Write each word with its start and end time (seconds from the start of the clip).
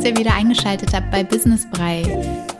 dass 0.00 0.08
ihr 0.08 0.16
wieder 0.16 0.34
eingeschaltet 0.34 0.94
habt 0.94 1.10
bei 1.10 1.22
Business 1.22 1.68
Brei. 1.70 2.02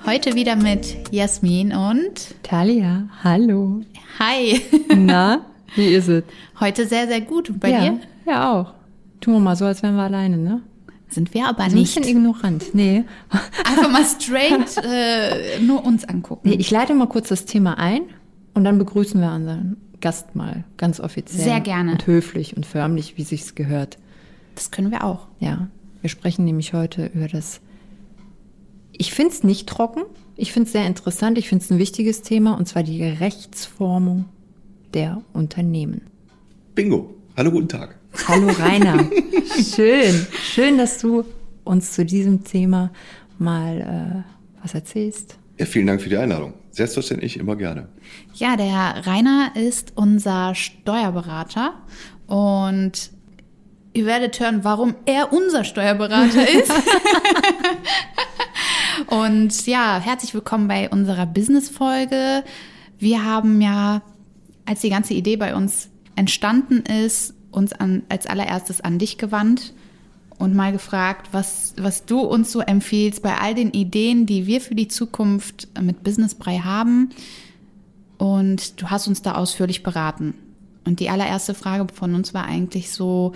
Heute 0.05 0.35
wieder 0.35 0.57
mit 0.57 0.95
Jasmin 1.11 1.73
und 1.73 2.35
Talia. 2.43 3.09
Hallo. 3.25 3.81
Hi. 4.19 4.61
Na, 4.95 5.47
wie 5.75 5.87
ist 5.87 6.09
es? 6.09 6.23
Heute 6.61 6.87
sehr, 6.87 7.07
sehr 7.09 7.23
gut. 7.23 7.49
Und 7.49 7.59
bei 7.61 7.71
ja, 7.71 7.81
dir? 7.81 8.01
Ja, 8.27 8.53
auch. 8.53 8.75
Tun 9.23 9.33
wir 9.33 9.41
mal 9.41 9.57
so, 9.57 9.65
als 9.65 9.83
wären 9.83 9.97
wir 9.97 10.03
alleine, 10.03 10.37
ne? 10.37 10.61
Sind 11.09 11.33
wir 11.33 11.49
aber 11.49 11.65
So 11.65 11.71
ein 11.71 11.75
nicht. 11.77 11.95
bisschen 11.95 12.15
ignorant. 12.15 12.75
Nee. 12.75 13.05
Einfach 13.65 13.91
mal 13.91 14.05
straight 14.05 14.77
äh, 14.85 15.61
nur 15.61 15.83
uns 15.87 16.05
angucken. 16.05 16.47
nee. 16.47 16.57
Ich 16.57 16.71
leite 16.71 16.93
mal 16.93 17.09
kurz 17.09 17.29
das 17.29 17.47
Thema 17.47 17.79
ein 17.79 18.03
und 18.53 18.65
dann 18.65 18.77
begrüßen 18.77 19.19
wir 19.19 19.33
unseren 19.33 19.79
Gast 20.03 20.37
mal 20.37 20.65
ganz 20.77 21.01
offiziell. 21.01 21.43
Sehr 21.43 21.61
gerne. 21.61 21.93
Und 21.93 22.07
höflich 22.07 22.55
und 22.55 22.67
förmlich, 22.67 23.17
wie 23.17 23.25
sich's 23.25 23.55
gehört. 23.55 23.97
Das 24.57 24.71
können 24.71 24.91
wir 24.91 25.05
auch. 25.05 25.29
Ja. 25.39 25.69
Wir 26.01 26.09
sprechen 26.09 26.45
nämlich 26.45 26.73
heute 26.73 27.11
über 27.15 27.29
das. 27.29 27.61
Ich 28.93 29.13
finde 29.13 29.33
es 29.33 29.43
nicht 29.43 29.69
trocken. 29.69 30.03
Ich 30.37 30.53
finde 30.53 30.67
es 30.67 30.73
sehr 30.73 30.87
interessant. 30.87 31.37
Ich 31.37 31.49
finde 31.49 31.65
es 31.65 31.71
ein 31.71 31.79
wichtiges 31.79 32.23
Thema 32.23 32.57
und 32.57 32.67
zwar 32.67 32.83
die 32.83 33.05
Rechtsformung 33.05 34.25
der 34.95 35.23
Unternehmen. 35.33 36.03
Bingo. 36.75 37.15
Hallo, 37.37 37.51
guten 37.51 37.69
Tag. 37.69 37.99
Hallo 38.27 38.49
Rainer. 38.49 39.09
Schön. 39.75 40.27
Schön, 40.43 40.79
dass 40.79 40.99
du 40.99 41.25
uns 41.65 41.93
zu 41.93 42.05
diesem 42.05 42.45
Thema 42.45 42.91
mal 43.39 44.25
äh, 44.27 44.63
was 44.63 44.75
erzählst. 44.75 45.39
Ja, 45.59 45.67
vielen 45.67 45.87
Dank 45.87 46.01
für 46.01 46.09
die 46.09 46.17
Einladung. 46.17 46.55
Selbstverständlich 46.71 47.37
immer 47.37 47.57
gerne. 47.57 47.89
Ja, 48.35 48.57
der 48.57 49.07
Rainer 49.07 49.53
ist 49.55 49.93
unser 49.97 50.55
Steuerberater 50.55 51.75
und 52.27 53.11
ihr 53.93 54.07
werdet 54.07 54.39
hören, 54.41 54.65
warum 54.65 54.95
er 55.07 55.33
unser 55.33 55.65
Steuerberater 55.65 56.49
ist. 56.49 56.73
und 59.07 59.67
ja, 59.67 60.01
herzlich 60.01 60.35
willkommen 60.35 60.69
bei 60.69 60.89
unserer 60.89 61.27
Business-Folge. 61.27 62.45
Wir 62.99 63.25
haben 63.25 63.61
ja, 63.61 64.03
als 64.67 64.81
die 64.81 64.91
ganze 64.91 65.15
Idee 65.15 65.37
bei 65.37 65.55
uns 65.55 65.89
entstanden 66.17 66.83
ist, 66.83 67.35
uns 67.51 67.73
an, 67.73 68.03
als 68.09 68.27
allererstes 68.27 68.81
an 68.81 68.99
dich 68.99 69.19
gewandt 69.19 69.75
und 70.39 70.55
mal 70.55 70.73
gefragt, 70.73 71.29
was, 71.33 71.75
was 71.77 72.07
du 72.07 72.21
uns 72.21 72.53
so 72.53 72.61
empfiehlst 72.61 73.23
bei 73.23 73.37
all 73.39 73.55
den 73.55 73.73
Ideen, 73.73 74.27
die 74.27 74.47
wir 74.47 74.61
für 74.61 74.75
die 74.75 74.89
Zukunft 74.89 75.69
mit 75.81 76.03
Businessbrei 76.03 76.59
haben. 76.59 77.11
Und 78.19 78.81
du 78.81 78.91
hast 78.91 79.09
uns 79.09 79.23
da 79.23 79.35
ausführlich 79.35 79.83
beraten. 79.83 80.35
Und 80.85 81.01
die 81.01 81.11
allererste 81.11 81.55
Frage 81.55 81.93
von 81.93 82.15
uns 82.15 82.33
war 82.33 82.45
eigentlich 82.45 82.93
so, 82.93 83.33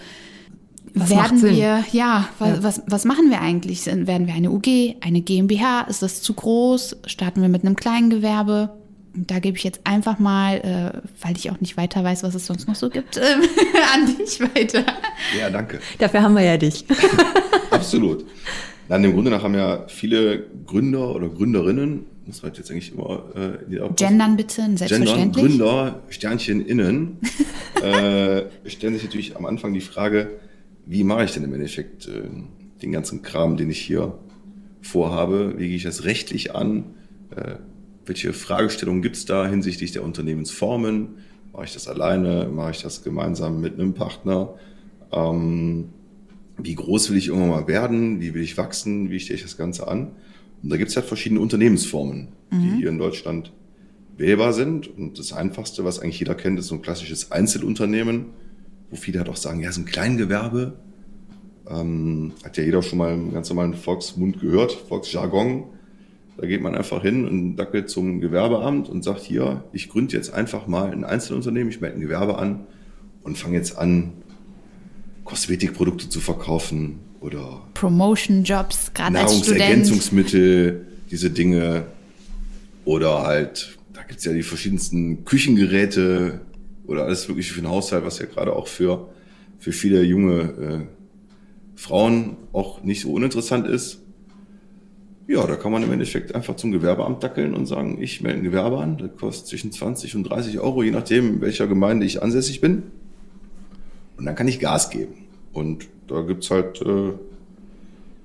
Was 0.94 1.10
werden 1.10 1.20
macht 1.20 1.38
Sinn? 1.38 1.56
wir, 1.56 1.84
ja, 1.92 2.28
was, 2.38 2.48
Ja. 2.48 2.62
Was, 2.62 2.82
was 2.86 3.04
machen 3.04 3.30
wir 3.30 3.40
eigentlich? 3.40 3.86
Werden 3.86 4.26
wir 4.26 4.34
eine 4.34 4.50
UG, 4.50 4.96
eine 5.00 5.20
GmbH? 5.20 5.82
Ist 5.82 6.02
das 6.02 6.22
zu 6.22 6.34
groß? 6.34 6.98
Starten 7.06 7.42
wir 7.42 7.48
mit 7.48 7.64
einem 7.64 7.74
kleinen 7.74 8.10
Gewerbe? 8.10 8.70
Da 9.16 9.38
gebe 9.38 9.56
ich 9.56 9.64
jetzt 9.64 9.80
einfach 9.84 10.18
mal, 10.18 10.56
äh, 10.56 11.24
weil 11.24 11.36
ich 11.36 11.50
auch 11.50 11.60
nicht 11.60 11.76
weiter 11.76 12.02
weiß, 12.02 12.22
was 12.22 12.34
es 12.34 12.46
sonst 12.46 12.66
noch 12.66 12.74
so 12.74 12.90
gibt, 12.90 13.16
ähm, 13.16 13.22
an 13.94 14.16
dich 14.16 14.40
weiter. 14.40 14.84
Ja, 15.38 15.50
danke. 15.50 15.80
Dafür 15.98 16.22
haben 16.22 16.34
wir 16.34 16.42
ja 16.42 16.56
dich. 16.56 16.84
Absolut. 17.70 18.24
Nein, 18.88 19.04
im 19.04 19.14
Grunde 19.14 19.30
nach 19.30 19.42
haben 19.42 19.54
ja 19.54 19.86
viele 19.88 20.46
Gründer 20.66 21.14
oder 21.14 21.28
Gründerinnen, 21.28 22.06
muss 22.26 22.42
man 22.42 22.52
jetzt 22.54 22.70
eigentlich 22.70 22.92
immer 22.92 23.24
äh, 23.34 23.64
in 23.64 23.70
die 23.70 23.80
Aufpassen. 23.80 24.08
Gendern 24.08 24.36
bitte, 24.36 24.62
Gendern, 24.62 24.76
selbstverständlich. 24.76 25.44
Gründer, 25.44 26.02
Sternchen 26.08 26.64
innen, 26.66 27.18
äh, 27.82 28.42
stellen 28.66 28.94
sich 28.94 29.04
natürlich 29.04 29.36
am 29.36 29.46
Anfang 29.46 29.74
die 29.74 29.80
Frage, 29.80 30.30
wie 30.86 31.04
mache 31.04 31.24
ich 31.24 31.32
denn 31.32 31.44
im 31.44 31.54
Endeffekt 31.54 32.08
äh, 32.08 32.28
den 32.82 32.92
ganzen 32.92 33.22
Kram, 33.22 33.56
den 33.56 33.70
ich 33.70 33.80
hier 33.80 34.18
vorhabe, 34.82 35.54
wie 35.56 35.68
gehe 35.68 35.76
ich 35.76 35.82
das 35.84 36.04
rechtlich 36.04 36.54
an, 36.54 36.84
äh, 37.34 37.56
welche 38.06 38.32
Fragestellungen 38.32 39.02
gibt 39.02 39.16
es 39.16 39.24
da 39.24 39.46
hinsichtlich 39.46 39.92
der 39.92 40.04
Unternehmensformen, 40.04 41.16
mache 41.52 41.64
ich 41.64 41.72
das 41.72 41.88
alleine, 41.88 42.50
mache 42.52 42.72
ich 42.72 42.82
das 42.82 43.02
gemeinsam 43.02 43.60
mit 43.60 43.74
einem 43.74 43.94
Partner, 43.94 44.54
ähm, 45.12 45.88
wie 46.58 46.74
groß 46.74 47.10
will 47.10 47.16
ich 47.16 47.28
irgendwann 47.28 47.50
mal 47.50 47.66
werden, 47.66 48.20
wie 48.20 48.34
will 48.34 48.42
ich 48.42 48.56
wachsen, 48.56 49.10
wie 49.10 49.20
stelle 49.20 49.36
ich 49.36 49.42
das 49.42 49.56
Ganze 49.56 49.88
an. 49.88 50.12
Und 50.62 50.70
da 50.70 50.76
gibt 50.76 50.90
es 50.90 50.96
halt 50.96 51.06
verschiedene 51.06 51.40
Unternehmensformen, 51.40 52.28
die 52.52 52.76
hier 52.78 52.88
in 52.88 52.98
Deutschland 52.98 53.52
wählbar 54.16 54.52
sind. 54.52 54.86
Und 54.86 55.18
das 55.18 55.32
Einfachste, 55.32 55.84
was 55.84 55.98
eigentlich 55.98 56.20
jeder 56.20 56.34
kennt, 56.34 56.58
ist 56.58 56.68
so 56.68 56.76
ein 56.76 56.82
klassisches 56.82 57.32
Einzelunternehmen, 57.32 58.26
wo 58.94 58.96
viele 58.96 59.18
halt 59.18 59.28
auch 59.28 59.36
sagen, 59.36 59.58
ja, 59.58 59.72
so 59.72 59.80
ein 59.80 59.86
Kleingewerbe. 59.86 60.78
Ähm, 61.68 62.32
hat 62.44 62.56
ja 62.56 62.62
jeder 62.62 62.80
schon 62.80 62.98
mal 62.98 63.12
im 63.12 63.32
ganz 63.32 63.48
normalen 63.48 63.74
Volksmund 63.74 64.40
gehört, 64.40 64.72
Volksjargon. 64.72 65.64
Da 66.36 66.46
geht 66.46 66.62
man 66.62 66.76
einfach 66.76 67.02
hin 67.02 67.26
und 67.26 67.56
dackelt 67.56 67.90
zum 67.90 68.20
Gewerbeamt 68.20 68.88
und 68.88 69.02
sagt, 69.02 69.22
hier, 69.22 69.64
ich 69.72 69.88
gründe 69.88 70.14
jetzt 70.14 70.32
einfach 70.32 70.68
mal 70.68 70.92
ein 70.92 71.04
Einzelunternehmen, 71.04 71.70
ich 71.70 71.80
melde 71.80 71.96
ein 71.96 72.02
Gewerbe 72.02 72.38
an 72.38 72.66
und 73.24 73.36
fange 73.36 73.56
jetzt 73.56 73.76
an, 73.76 74.12
Kosmetikprodukte 75.24 76.08
zu 76.08 76.20
verkaufen 76.20 77.00
oder 77.20 77.62
Promotion-Jobs, 77.74 78.92
gerade. 78.94 79.14
Nahrungsergänzungsmittel, 79.14 80.86
diese 81.10 81.30
Dinge. 81.30 81.86
Oder 82.84 83.22
halt, 83.22 83.76
da 83.92 84.02
gibt's 84.02 84.24
ja 84.24 84.32
die 84.32 84.42
verschiedensten 84.42 85.24
Küchengeräte 85.24 86.42
oder 86.86 87.04
alles 87.04 87.28
wirklich 87.28 87.50
für 87.52 87.60
den 87.60 87.70
Haushalt, 87.70 88.04
was 88.04 88.18
ja 88.18 88.26
gerade 88.26 88.54
auch 88.54 88.66
für, 88.66 89.08
für 89.58 89.72
viele 89.72 90.02
junge 90.02 90.40
äh, 90.40 90.80
Frauen 91.76 92.36
auch 92.52 92.82
nicht 92.82 93.02
so 93.02 93.12
uninteressant 93.12 93.66
ist. 93.66 94.00
Ja, 95.26 95.46
da 95.46 95.56
kann 95.56 95.72
man 95.72 95.82
im 95.82 95.90
Endeffekt 95.90 96.34
einfach 96.34 96.56
zum 96.56 96.70
Gewerbeamt 96.70 97.22
dackeln 97.22 97.54
und 97.54 97.64
sagen, 97.66 97.98
ich 98.00 98.20
melde 98.20 98.40
ein 98.40 98.44
Gewerbe 98.44 98.78
an, 98.78 98.98
das 98.98 99.10
kostet 99.16 99.46
zwischen 99.46 99.72
20 99.72 100.16
und 100.16 100.24
30 100.24 100.60
Euro, 100.60 100.82
je 100.82 100.90
nachdem, 100.90 101.34
in 101.34 101.40
welcher 101.40 101.66
Gemeinde 101.66 102.04
ich 102.04 102.22
ansässig 102.22 102.60
bin. 102.60 102.82
Und 104.18 104.26
dann 104.26 104.34
kann 104.34 104.48
ich 104.48 104.60
Gas 104.60 104.90
geben. 104.90 105.14
Und 105.52 105.88
da 106.08 106.20
gibt's 106.20 106.50
halt 106.50 106.82
äh, 106.82 107.12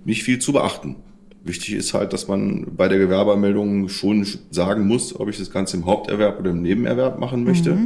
nicht 0.03 0.23
viel 0.23 0.39
zu 0.39 0.51
beachten. 0.51 0.97
Wichtig 1.43 1.75
ist 1.75 1.93
halt, 1.93 2.11
dass 2.11 2.27
man 2.27 2.67
bei 2.75 2.89
der 2.89 2.97
Gewerbeanmeldung 2.97 3.87
schon 3.87 4.27
sagen 4.51 4.85
muss, 4.85 5.17
ob 5.17 5.29
ich 5.29 5.37
das 5.37 5.51
Ganze 5.51 5.77
im 5.77 5.85
Haupterwerb 5.85 6.39
oder 6.39 6.51
im 6.51 6.61
Nebenerwerb 6.61 7.17
machen 7.17 7.45
möchte. 7.45 7.77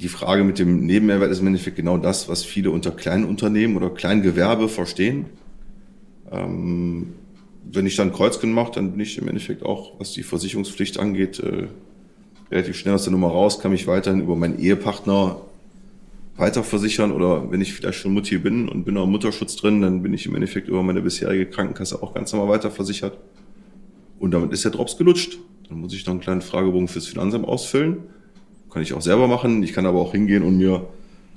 Die 0.00 0.08
Frage 0.08 0.44
mit 0.44 0.58
dem 0.58 0.86
Nebenerwerb 0.86 1.30
ist 1.30 1.40
im 1.40 1.46
Endeffekt 1.46 1.76
genau 1.76 1.98
das, 1.98 2.28
was 2.28 2.42
viele 2.42 2.70
unter 2.70 2.90
Kleinunternehmen 2.90 3.76
oder 3.76 3.90
Kleingewerbe 3.90 4.70
verstehen. 4.70 5.26
Ähm, 6.32 7.12
wenn 7.70 7.86
ich 7.86 7.96
dann 7.96 8.12
Kreuzchen 8.12 8.52
mache, 8.52 8.72
dann 8.72 8.92
bin 8.92 9.00
ich 9.00 9.18
im 9.18 9.28
Endeffekt 9.28 9.62
auch, 9.62 10.00
was 10.00 10.12
die 10.12 10.22
Versicherungspflicht 10.22 10.98
angeht, 10.98 11.38
äh, 11.40 11.68
relativ 12.50 12.76
schnell 12.76 12.94
aus 12.94 13.04
der 13.04 13.12
Nummer 13.12 13.28
raus, 13.28 13.60
kann 13.60 13.72
mich 13.72 13.86
weiterhin 13.86 14.22
über 14.22 14.36
meinen 14.36 14.58
Ehepartner 14.58 15.42
weiter 16.36 16.64
versichern 16.64 17.12
oder 17.12 17.50
wenn 17.50 17.60
ich 17.60 17.74
vielleicht 17.74 17.98
schon 17.98 18.14
Mutti 18.14 18.38
bin 18.38 18.70
und 18.70 18.84
bin 18.84 18.96
auch 18.96 19.04
im 19.04 19.10
Mutterschutz 19.10 19.56
drin, 19.56 19.82
dann 19.82 20.02
bin 20.02 20.14
ich 20.14 20.24
im 20.24 20.34
Endeffekt 20.34 20.68
über 20.68 20.82
meine 20.82 21.02
bisherige 21.02 21.44
Krankenkasse 21.44 22.02
auch 22.02 22.14
ganz 22.14 22.32
normal 22.32 22.48
weiter 22.48 22.70
versichert. 22.70 23.18
Und 24.18 24.30
damit 24.30 24.52
ist 24.52 24.64
der 24.64 24.70
Drops 24.70 24.96
gelutscht. 24.96 25.38
Dann 25.68 25.78
muss 25.78 25.92
ich 25.92 26.06
noch 26.06 26.12
einen 26.12 26.20
kleinen 26.20 26.40
Fragebogen 26.40 26.88
fürs 26.88 27.06
Finanzamt 27.06 27.46
ausfüllen. 27.46 27.98
Kann 28.72 28.82
ich 28.82 28.92
auch 28.94 29.02
selber 29.02 29.26
machen. 29.28 29.62
Ich 29.62 29.72
kann 29.72 29.86
aber 29.86 30.00
auch 30.00 30.12
hingehen 30.12 30.42
und 30.42 30.56
mir 30.58 30.86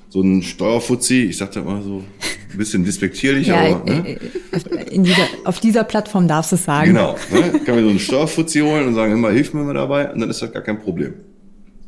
so 0.09 0.21
einen 0.21 0.43
Steuerfuzzi, 0.43 1.23
ich 1.23 1.37
sag 1.37 1.51
da 1.53 1.61
immer 1.61 1.81
so 1.81 2.03
ein 2.51 2.57
bisschen 2.57 2.85
despektierlich, 2.85 3.47
Ja, 3.47 3.59
aber 3.59 3.83
ne? 3.91 4.17
äh, 4.51 4.99
dieser, 4.99 5.23
auf 5.45 5.59
dieser 5.59 5.83
Plattform 5.83 6.27
darfst 6.27 6.51
du 6.51 6.55
es 6.55 6.65
sagen. 6.65 6.89
Genau. 6.89 7.15
Ne? 7.31 7.59
Kann 7.65 7.75
mir 7.75 7.81
so 7.83 7.89
einen 7.89 7.99
Steuerfuzzi 7.99 8.59
holen 8.59 8.87
und 8.87 8.93
sagen, 8.95 9.13
immer 9.13 9.31
hilf 9.31 9.53
mir 9.55 9.63
mal 9.63 9.73
dabei 9.73 10.11
und 10.13 10.19
dann 10.19 10.29
ist 10.29 10.41
das 10.41 10.51
gar 10.51 10.61
kein 10.61 10.79
Problem. 10.79 11.15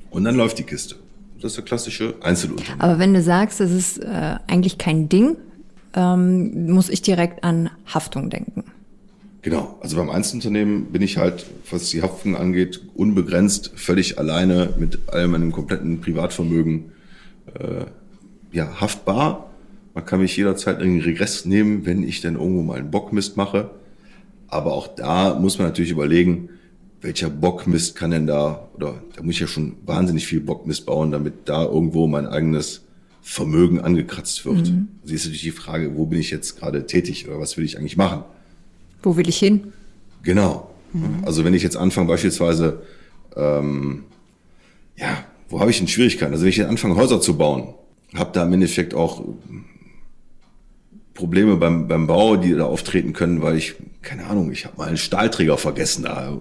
Und 0.10 0.24
dann 0.24 0.36
läuft 0.36 0.58
die 0.58 0.64
Kiste. 0.64 0.96
Das 1.42 1.52
ist 1.52 1.58
der 1.58 1.66
klassische 1.66 2.16
Einzelunternehmen. 2.22 2.82
Aber 2.82 2.98
wenn 2.98 3.14
du 3.14 3.22
sagst, 3.22 3.62
es 3.62 3.72
ist 3.72 3.98
äh, 4.00 4.36
eigentlich 4.48 4.80
kein 4.80 5.08
Ding, 5.10 5.38
ähm, 5.94 6.72
muss 6.72 6.90
ich 6.90 7.02
direkt 7.04 7.44
an 7.44 7.70
Haftung 7.86 8.30
denken. 8.32 8.64
Genau. 9.46 9.78
Also 9.80 9.98
beim 9.98 10.10
Einzelunternehmen 10.10 10.86
bin 10.86 11.04
ich 11.04 11.18
halt, 11.18 11.46
was 11.70 11.92
die 11.92 12.02
Haftung 12.02 12.36
angeht, 12.36 12.82
unbegrenzt, 12.96 13.74
völlig 13.76 14.18
alleine 14.18 14.74
mit 14.80 14.98
all 15.06 15.28
meinem 15.28 15.52
kompletten 15.52 16.02
Privatvermögen 16.02 16.86
äh, 17.54 17.86
ja, 18.52 18.82
haftbar. 18.82 19.52
Man 19.94 20.04
kann 20.04 20.20
mich 20.20 20.36
jederzeit 20.36 20.82
in 20.82 20.96
den 20.96 21.02
Regress 21.02 21.46
nehmen, 21.46 21.86
wenn 21.86 22.02
ich 22.02 22.22
dann 22.22 22.38
irgendwo 22.38 22.64
mal 22.64 22.80
einen 22.80 22.90
Bockmist 22.90 23.38
mache. 23.38 23.70
Aber 24.48 24.74
auch 24.74 24.88
da 24.88 25.38
muss 25.40 25.60
man 25.60 25.68
natürlich 25.68 25.92
überlegen, 25.92 26.50
welcher 27.02 27.30
Bockmist 27.30 27.96
kann 27.96 28.10
denn 28.10 28.26
da, 28.26 28.68
oder 28.74 29.04
da 29.16 29.22
muss 29.22 29.36
ich 29.36 29.42
ja 29.42 29.48
schon 29.48 29.76
wahnsinnig 29.86 30.26
viel 30.26 30.42
Bockmist 30.42 30.88
bauen, 30.88 31.12
damit 31.12 31.34
da 31.46 31.66
irgendwo 31.66 32.08
mein 32.08 32.26
eigenes 32.26 32.82
Vermögen 33.22 33.80
angekratzt 33.80 34.44
wird. 34.44 34.72
Mhm. 34.72 34.88
Also 35.04 35.14
ist 35.14 35.26
natürlich 35.26 35.44
die 35.44 35.52
Frage, 35.52 35.96
wo 35.96 36.08
bin 36.08 36.20
ich 36.20 36.32
jetzt 36.32 36.58
gerade 36.58 36.88
tätig 36.88 37.28
oder 37.28 37.40
was 37.40 37.58
will 37.58 37.64
ich 37.64 37.78
eigentlich 37.78 37.96
machen? 37.96 38.24
Wo 39.06 39.16
will 39.16 39.30
ich 39.30 39.38
hin? 39.38 39.72
Genau. 40.24 40.72
Also 41.26 41.44
wenn 41.46 41.54
ich 41.54 41.62
jetzt 41.62 41.78
anfange 41.78 42.08
beispielsweise, 42.08 42.82
ähm, 43.36 44.04
ja, 44.98 45.24
wo 45.50 45.60
habe 45.60 45.70
ich 45.70 45.78
denn 45.78 45.88
Schwierigkeiten? 45.88 46.32
Also 46.32 46.44
wenn 46.44 46.50
ich 46.50 46.58
jetzt 46.58 46.70
anfange 46.70 46.96
Häuser 46.96 47.22
zu 47.22 47.38
bauen, 47.38 47.76
habe 48.16 48.32
da 48.34 48.44
im 48.44 48.54
Endeffekt 48.54 48.94
auch 48.94 49.24
Probleme 51.14 51.58
beim, 51.58 51.88
beim 51.88 52.08
Bau, 52.08 52.36
die 52.36 52.54
da 52.54 52.66
auftreten 52.66 53.14
können, 53.14 53.42
weil 53.42 53.58
ich, 53.58 53.76
keine 54.02 54.26
Ahnung, 54.26 54.52
ich 54.52 54.66
habe 54.66 54.78
mal 54.78 54.88
einen 54.88 54.98
Stahlträger 54.98 55.58
vergessen 55.58 56.04
da. 56.04 56.38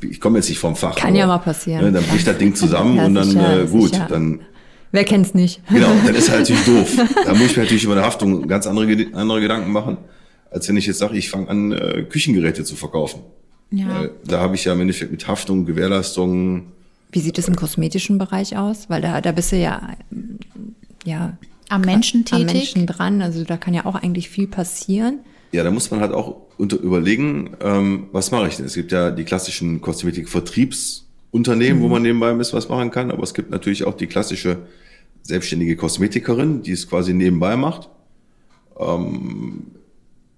Ich 0.00 0.20
komme 0.20 0.38
jetzt 0.38 0.48
nicht 0.48 0.58
vom 0.58 0.76
Fach. 0.76 0.96
Kann 0.96 1.16
ja 1.16 1.26
mal 1.26 1.38
passieren. 1.38 1.84
Ne, 1.84 1.92
dann 1.92 2.04
bricht 2.04 2.26
das 2.26 2.38
Ding 2.38 2.54
zusammen 2.54 2.96
Ja, 2.96 3.06
und 3.06 3.14
dann, 3.14 3.24
sicher, 3.24 3.62
äh, 3.62 3.66
gut, 3.66 3.90
sicher. 3.90 4.06
dann, 4.08 4.40
Wer 4.92 5.04
kennt's 5.04 5.34
nicht? 5.34 5.60
genau, 5.68 5.88
dann 6.06 6.14
ist 6.14 6.30
halt 6.30 6.40
natürlich 6.40 6.64
doof. 6.66 6.96
Da 7.24 7.32
muss 7.34 7.46
ich 7.46 7.56
mir 7.56 7.62
natürlich 7.64 7.84
über 7.84 7.94
eine 7.94 8.04
Haftung 8.04 8.46
ganz 8.46 8.66
andere, 8.66 9.06
andere 9.14 9.40
Gedanken 9.40 9.72
machen, 9.72 9.96
als 10.54 10.68
wenn 10.68 10.76
ich 10.76 10.86
jetzt 10.86 10.98
sage, 10.98 11.18
ich 11.18 11.30
fange 11.30 11.48
an, 11.48 11.72
äh, 11.72 12.04
Küchengeräte 12.08 12.64
zu 12.64 12.76
verkaufen. 12.76 13.20
Ja. 13.70 13.88
Weil 13.88 14.10
da 14.24 14.40
habe 14.40 14.54
ich 14.54 14.64
ja 14.64 14.72
im 14.72 14.80
Endeffekt 14.80 15.10
mit 15.10 15.26
Haftung, 15.26 15.66
Gewährleistung, 15.66 16.66
Wie 17.10 17.18
sieht 17.18 17.38
es 17.38 17.48
im 17.48 17.56
kosmetischen 17.56 18.18
Bereich 18.18 18.56
aus? 18.56 18.88
Weil 18.88 19.02
da, 19.02 19.20
da 19.20 19.32
bist 19.32 19.50
du 19.50 19.56
ja, 19.56 19.96
ähm, 20.12 20.38
ja 21.04 21.36
Am 21.68 21.80
Menschen 21.80 22.24
am 22.30 22.38
tätig. 22.38 22.54
Menschen 22.54 22.86
dran. 22.86 23.20
Also 23.20 23.42
da 23.42 23.56
kann 23.56 23.74
ja 23.74 23.84
auch 23.84 23.96
eigentlich 23.96 24.30
viel 24.30 24.46
passieren. 24.46 25.18
Ja, 25.50 25.64
da 25.64 25.72
muss 25.72 25.90
man 25.90 26.00
halt 26.00 26.12
auch 26.12 26.36
unter 26.56 26.78
überlegen, 26.78 27.56
ähm, 27.60 28.06
was 28.12 28.30
mache 28.30 28.46
ich 28.46 28.56
denn? 28.56 28.66
Es 28.66 28.74
gibt 28.74 28.92
ja 28.92 29.10
die 29.10 29.24
klassischen 29.24 29.80
Kosmetikvertriebsunternehmen, 29.80 31.82
wo 31.82 31.88
man 31.88 32.02
nebenbei 32.02 32.30
ein 32.30 32.38
bisschen 32.38 32.58
was 32.58 32.68
machen 32.68 32.92
kann, 32.92 33.10
aber 33.10 33.24
es 33.24 33.34
gibt 33.34 33.50
natürlich 33.50 33.84
auch 33.84 33.96
die 33.96 34.06
klassische 34.06 34.58
selbstständige 35.22 35.74
Kosmetikerin, 35.74 36.62
die 36.62 36.72
es 36.72 36.88
quasi 36.88 37.12
nebenbei 37.12 37.56
macht. 37.56 37.88
Ähm, 38.78 39.64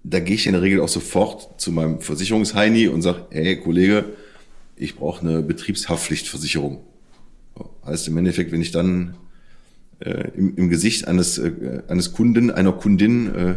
da 0.08 0.20
gehe 0.20 0.36
ich 0.36 0.46
in 0.46 0.52
der 0.52 0.62
Regel 0.62 0.80
auch 0.80 0.88
sofort 0.88 1.60
zu 1.60 1.72
meinem 1.72 2.00
Versicherungsheini 2.00 2.86
und 2.86 3.02
sage, 3.02 3.26
hey 3.30 3.56
Kollege, 3.56 4.04
ich 4.76 4.94
brauche 4.94 5.26
eine 5.26 5.42
Betriebshaftpflichtversicherung. 5.42 6.80
Heißt 7.84 8.06
im 8.06 8.16
Endeffekt, 8.16 8.52
wenn 8.52 8.60
ich 8.60 8.70
dann 8.70 9.16
äh, 9.98 10.28
im, 10.36 10.56
im 10.56 10.68
Gesicht 10.68 11.08
eines, 11.08 11.38
äh, 11.38 11.82
eines 11.88 12.12
Kunden, 12.12 12.52
einer 12.52 12.72
Kundin 12.72 13.34
äh, 13.34 13.54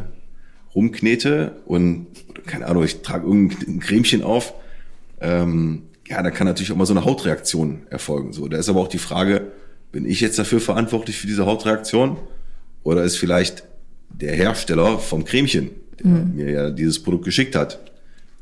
rumknete 0.74 1.58
und, 1.66 2.08
keine 2.48 2.66
Ahnung, 2.66 2.84
ich 2.84 3.02
trage 3.02 3.28
irgendein 3.28 3.80
Cremchen 3.80 4.24
auf, 4.24 4.54
ähm, 5.22 5.84
ja, 6.08 6.24
da 6.24 6.32
kann 6.32 6.48
natürlich 6.48 6.72
auch 6.72 6.78
mal 6.78 6.86
so 6.86 6.94
eine 6.94 7.06
Hautreaktion 7.06 7.84
erfolgen. 7.92 8.34
So, 8.34 8.48
da 8.48 8.58
ist 8.58 8.70
aber 8.70 8.80
auch 8.80 8.88
die 8.88 8.98
Frage, 8.98 9.52
bin 9.92 10.06
ich 10.06 10.22
jetzt 10.22 10.40
dafür 10.40 10.60
verantwortlich 10.60 11.18
für 11.18 11.28
diese 11.28 11.46
Hautreaktion? 11.46 12.18
Oder 12.82 13.04
ist 13.04 13.18
vielleicht 13.18 13.64
der 14.10 14.34
Hersteller 14.34 14.98
vom 14.98 15.26
Cremchen, 15.26 15.70
der 16.04 16.26
mir 16.26 16.50
ja 16.50 16.70
dieses 16.70 17.02
Produkt 17.02 17.26
geschickt 17.26 17.56
hat, 17.56 17.80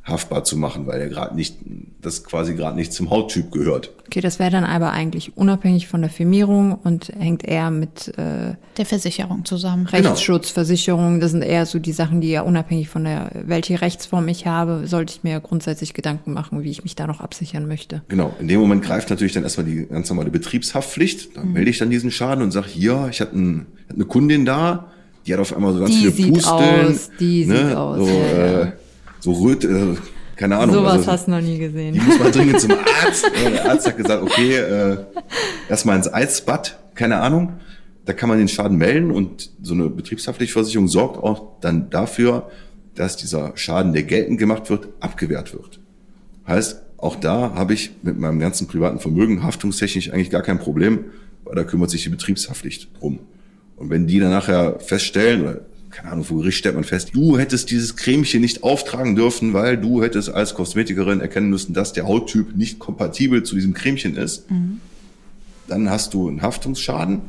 haftbar 0.08 0.44
zu 0.44 0.58
machen, 0.58 0.88
weil 0.88 1.02
er 1.02 1.10
gerade 1.10 1.36
nicht, 1.36 1.58
das 2.02 2.24
quasi 2.24 2.56
gerade 2.56 2.78
nicht 2.78 2.94
zum 2.94 3.10
Hauttyp 3.10 3.52
gehört. 3.52 3.92
Okay, 4.06 4.22
das 4.22 4.40
wäre 4.40 4.50
dann 4.50 4.64
aber 4.64 4.92
eigentlich 4.92 5.36
unabhängig 5.36 5.88
von 5.88 6.02
der 6.02 6.10
Firmierung 6.10 6.76
und 6.76 7.10
hängt 7.10 7.44
eher 7.44 7.72
mit 7.72 8.18
äh, 8.18 8.56
Der 8.78 8.86
Versicherung 8.86 9.44
zusammen. 9.44 9.88
Genau. 9.92 10.10
Rechtsschutz, 10.10 10.50
Versicherung. 10.50 11.20
Das 11.20 11.32
sind 11.32 11.42
eher 11.42 11.66
so 11.66 11.78
die 11.80 11.92
Sachen, 11.92 12.22
die 12.22 12.30
ja 12.30 12.42
unabhängig 12.42 12.88
von 12.88 13.04
der, 13.04 13.32
welche 13.46 13.82
Rechtsform 13.82 14.28
ich 14.30 14.48
habe, 14.48 14.88
sollte 14.88 15.14
ich 15.14 15.24
mir 15.24 15.32
ja 15.32 15.40
grundsätzlich 15.40 15.94
Gedanken 15.94 16.32
machen, 16.32 16.64
wie 16.64 16.72
ich 16.72 16.84
mich 16.84 16.96
da 16.96 17.06
noch 17.06 17.20
absichern 17.20 17.68
möchte. 17.68 18.02
Genau, 18.08 18.34
in 18.40 18.48
dem 18.48 18.62
Moment 18.62 18.84
greift 18.84 19.10
natürlich 19.10 19.34
dann 19.34 19.44
erstmal 19.44 19.66
die 19.66 19.88
ganz 19.88 20.10
normale 20.10 20.30
Betriebshaftpflicht. 20.30 21.36
Dann 21.36 21.52
melde 21.52 21.70
ich 21.70 21.80
dann 21.80 21.90
diesen 21.90 22.12
Schaden 22.12 22.44
und 22.44 22.52
sage, 22.52 22.68
hier, 22.68 23.10
ich 23.12 23.20
hatte, 23.20 23.38
ein, 23.38 23.66
hatte 23.88 23.96
eine 23.96 24.06
Kundin 24.06 24.46
da, 24.46 24.90
die 25.28 25.34
hat 25.34 25.40
auf 25.42 25.54
einmal 25.56 25.74
so 25.74 25.80
ganz 25.80 25.92
Die 25.92 25.98
viele 25.98 26.12
sieht 26.12 26.34
Pusteln. 26.34 26.88
aus, 26.88 27.10
die 27.20 27.44
sieht 27.44 27.76
aus, 27.76 27.98
So, 28.00 28.08
ja. 28.08 28.62
Äh, 28.62 28.72
so 29.20 29.32
röt, 29.34 29.66
äh, 29.66 29.96
keine 30.36 30.58
Ahnung. 30.58 30.76
Sowas 30.76 30.94
also, 30.94 31.12
hast 31.12 31.28
du 31.28 31.32
noch 31.32 31.42
nie 31.42 31.54
die 31.54 31.60
gesehen. 31.60 31.98
muss 31.98 32.20
mal 32.20 32.32
dringend 32.32 32.62
zum 32.62 32.72
Arzt. 32.72 33.26
Der 33.44 33.70
Arzt 33.70 33.88
hat 33.88 33.98
gesagt, 33.98 34.22
okay, 34.24 34.56
äh, 34.56 34.98
erstmal 35.68 35.98
ins 35.98 36.12
Eisbad, 36.12 36.78
keine 36.96 37.18
Ahnung. 37.18 37.54
Da 38.06 38.14
kann 38.14 38.30
man 38.30 38.38
den 38.38 38.48
Schaden 38.48 38.78
melden 38.78 39.12
und 39.12 39.50
so 39.62 39.74
eine 39.74 39.90
Betriebshaftpflichtversicherung 39.90 40.88
sorgt 40.88 41.22
auch 41.22 41.60
dann 41.60 41.90
dafür, 41.90 42.50
dass 42.96 43.18
dieser 43.18 43.52
Schaden, 43.56 43.92
der 43.92 44.04
geltend 44.04 44.40
gemacht 44.40 44.70
wird, 44.70 44.88
abgewehrt 45.02 45.54
wird. 45.54 45.80
Heißt, 46.48 46.82
auch 46.98 47.16
da 47.18 47.54
habe 47.56 47.74
ich 47.74 47.92
mit 48.04 48.18
meinem 48.18 48.40
ganzen 48.40 48.68
privaten 48.68 49.00
Vermögen 49.00 49.44
haftungstechnisch 49.44 50.12
eigentlich 50.14 50.30
gar 50.30 50.42
kein 50.42 50.58
Problem, 50.58 51.06
weil 51.44 51.56
da 51.56 51.64
kümmert 51.64 51.90
sich 51.90 52.04
die 52.04 52.10
Betriebshaftpflicht 52.10 52.90
drum. 53.00 53.20
Und 53.78 53.90
wenn 53.90 54.08
die 54.08 54.20
dann 54.20 54.32
nachher 54.32 54.80
feststellen, 54.80 55.42
oder 55.44 55.62
keine 55.92 56.12
Ahnung, 56.12 56.26
vor 56.26 56.38
Gericht 56.40 56.58
stellt 56.58 56.76
man 56.76 56.84
fest, 56.84 57.12
du 57.14 57.38
hättest 57.40 57.72
dieses 57.72 57.96
Cremchen 57.96 58.42
nicht 58.42 58.62
auftragen 58.64 59.16
dürfen, 59.16 59.54
weil 59.54 59.78
du 59.78 60.04
hättest 60.04 60.30
als 60.30 60.54
Kosmetikerin 60.54 61.22
erkennen 61.22 61.50
müssen, 61.50 61.74
dass 61.74 61.94
der 61.94 62.08
Hauttyp 62.08 62.56
nicht 62.56 62.78
kompatibel 62.80 63.44
zu 63.44 63.56
diesem 63.56 63.74
Cremchen 63.74 64.16
ist, 64.18 64.46
dann 65.68 65.90
hast 65.90 66.14
du 66.14 66.28
einen 66.28 66.42
Haftungsschaden. 66.42 67.22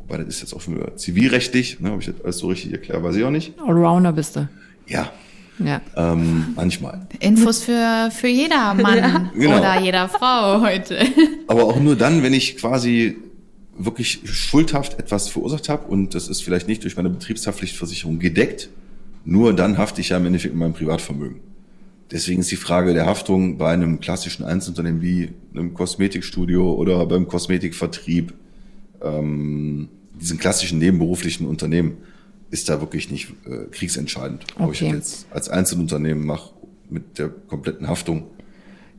Wobei 0.00 0.18
das 0.18 0.28
ist 0.28 0.40
jetzt 0.42 0.54
auch 0.54 0.60
schon 0.60 0.78
zivilrechtlich, 0.96 1.80
ne, 1.80 1.92
ob 1.92 2.00
ich 2.00 2.06
das 2.06 2.14
alles 2.22 2.38
so 2.38 2.46
richtig 2.48 2.72
erkläre, 2.72 3.02
weiß 3.02 3.16
ich 3.16 3.24
auch 3.24 3.30
nicht. 3.30 3.54
Allrounder 3.60 4.12
bist 4.12 4.36
du. 4.36 4.48
Ja, 4.86 5.10
Ja. 5.58 5.80
ähm, 5.96 6.48
manchmal. 6.54 7.06
Infos 7.18 7.62
für, 7.64 8.08
für 8.12 8.28
jeder 8.28 8.72
Mann 8.74 9.30
Genau. 9.36 9.58
oder 9.58 9.80
jeder 9.80 10.08
Frau 10.08 10.60
heute. 10.60 10.98
Aber 11.48 11.64
auch 11.64 11.80
nur 11.80 11.96
dann, 11.96 12.22
wenn 12.22 12.34
ich 12.34 12.56
quasi 12.56 13.16
wirklich 13.78 14.20
schuldhaft 14.24 14.98
etwas 14.98 15.28
verursacht 15.28 15.68
habe 15.68 15.86
und 15.88 16.14
das 16.14 16.28
ist 16.28 16.42
vielleicht 16.42 16.68
nicht 16.68 16.84
durch 16.84 16.96
meine 16.96 17.10
Betriebshaftpflichtversicherung 17.10 18.18
gedeckt, 18.18 18.68
nur 19.24 19.54
dann 19.54 19.76
hafte 19.78 20.00
ich 20.00 20.10
ja 20.10 20.16
im 20.16 20.26
Endeffekt 20.26 20.54
in 20.54 20.58
meinem 20.58 20.72
Privatvermögen. 20.74 21.40
Deswegen 22.10 22.40
ist 22.40 22.50
die 22.52 22.56
Frage 22.56 22.94
der 22.94 23.06
Haftung 23.06 23.58
bei 23.58 23.72
einem 23.72 23.98
klassischen 24.00 24.44
Einzelunternehmen 24.44 25.02
wie 25.02 25.30
einem 25.52 25.74
Kosmetikstudio 25.74 26.72
oder 26.74 27.04
beim 27.06 27.26
Kosmetikvertrieb, 27.26 28.32
ähm, 29.02 29.88
diesen 30.20 30.38
klassischen 30.38 30.78
nebenberuflichen 30.78 31.46
Unternehmen, 31.46 31.98
ist 32.50 32.68
da 32.68 32.80
wirklich 32.80 33.10
nicht 33.10 33.30
äh, 33.44 33.66
kriegsentscheidend, 33.72 34.44
ob 34.58 34.72
ich 34.72 34.82
Okay. 34.82 34.92
das 34.92 35.10
jetzt 35.10 35.26
als 35.32 35.48
Einzelunternehmen 35.48 36.24
mache 36.24 36.50
mit 36.88 37.18
der 37.18 37.28
kompletten 37.28 37.88
Haftung. 37.88 38.28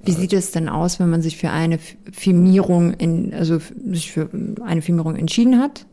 Wie 0.08 0.14
sieht 0.14 0.34
es 0.34 0.52
denn 0.52 0.70
aus, 0.70 1.00
wenn 1.00 1.10
man 1.10 1.22
sich 1.22 1.38
für 1.38 1.50
eine 1.50 1.80
Firmierung 2.12 2.94
in, 2.94 3.34
also 3.34 3.60
sich 3.92 4.12
für 4.12 4.30
eine 4.66 4.82
Firmierung 4.82 5.16
entschieden 5.16 5.60
hat 5.60 5.86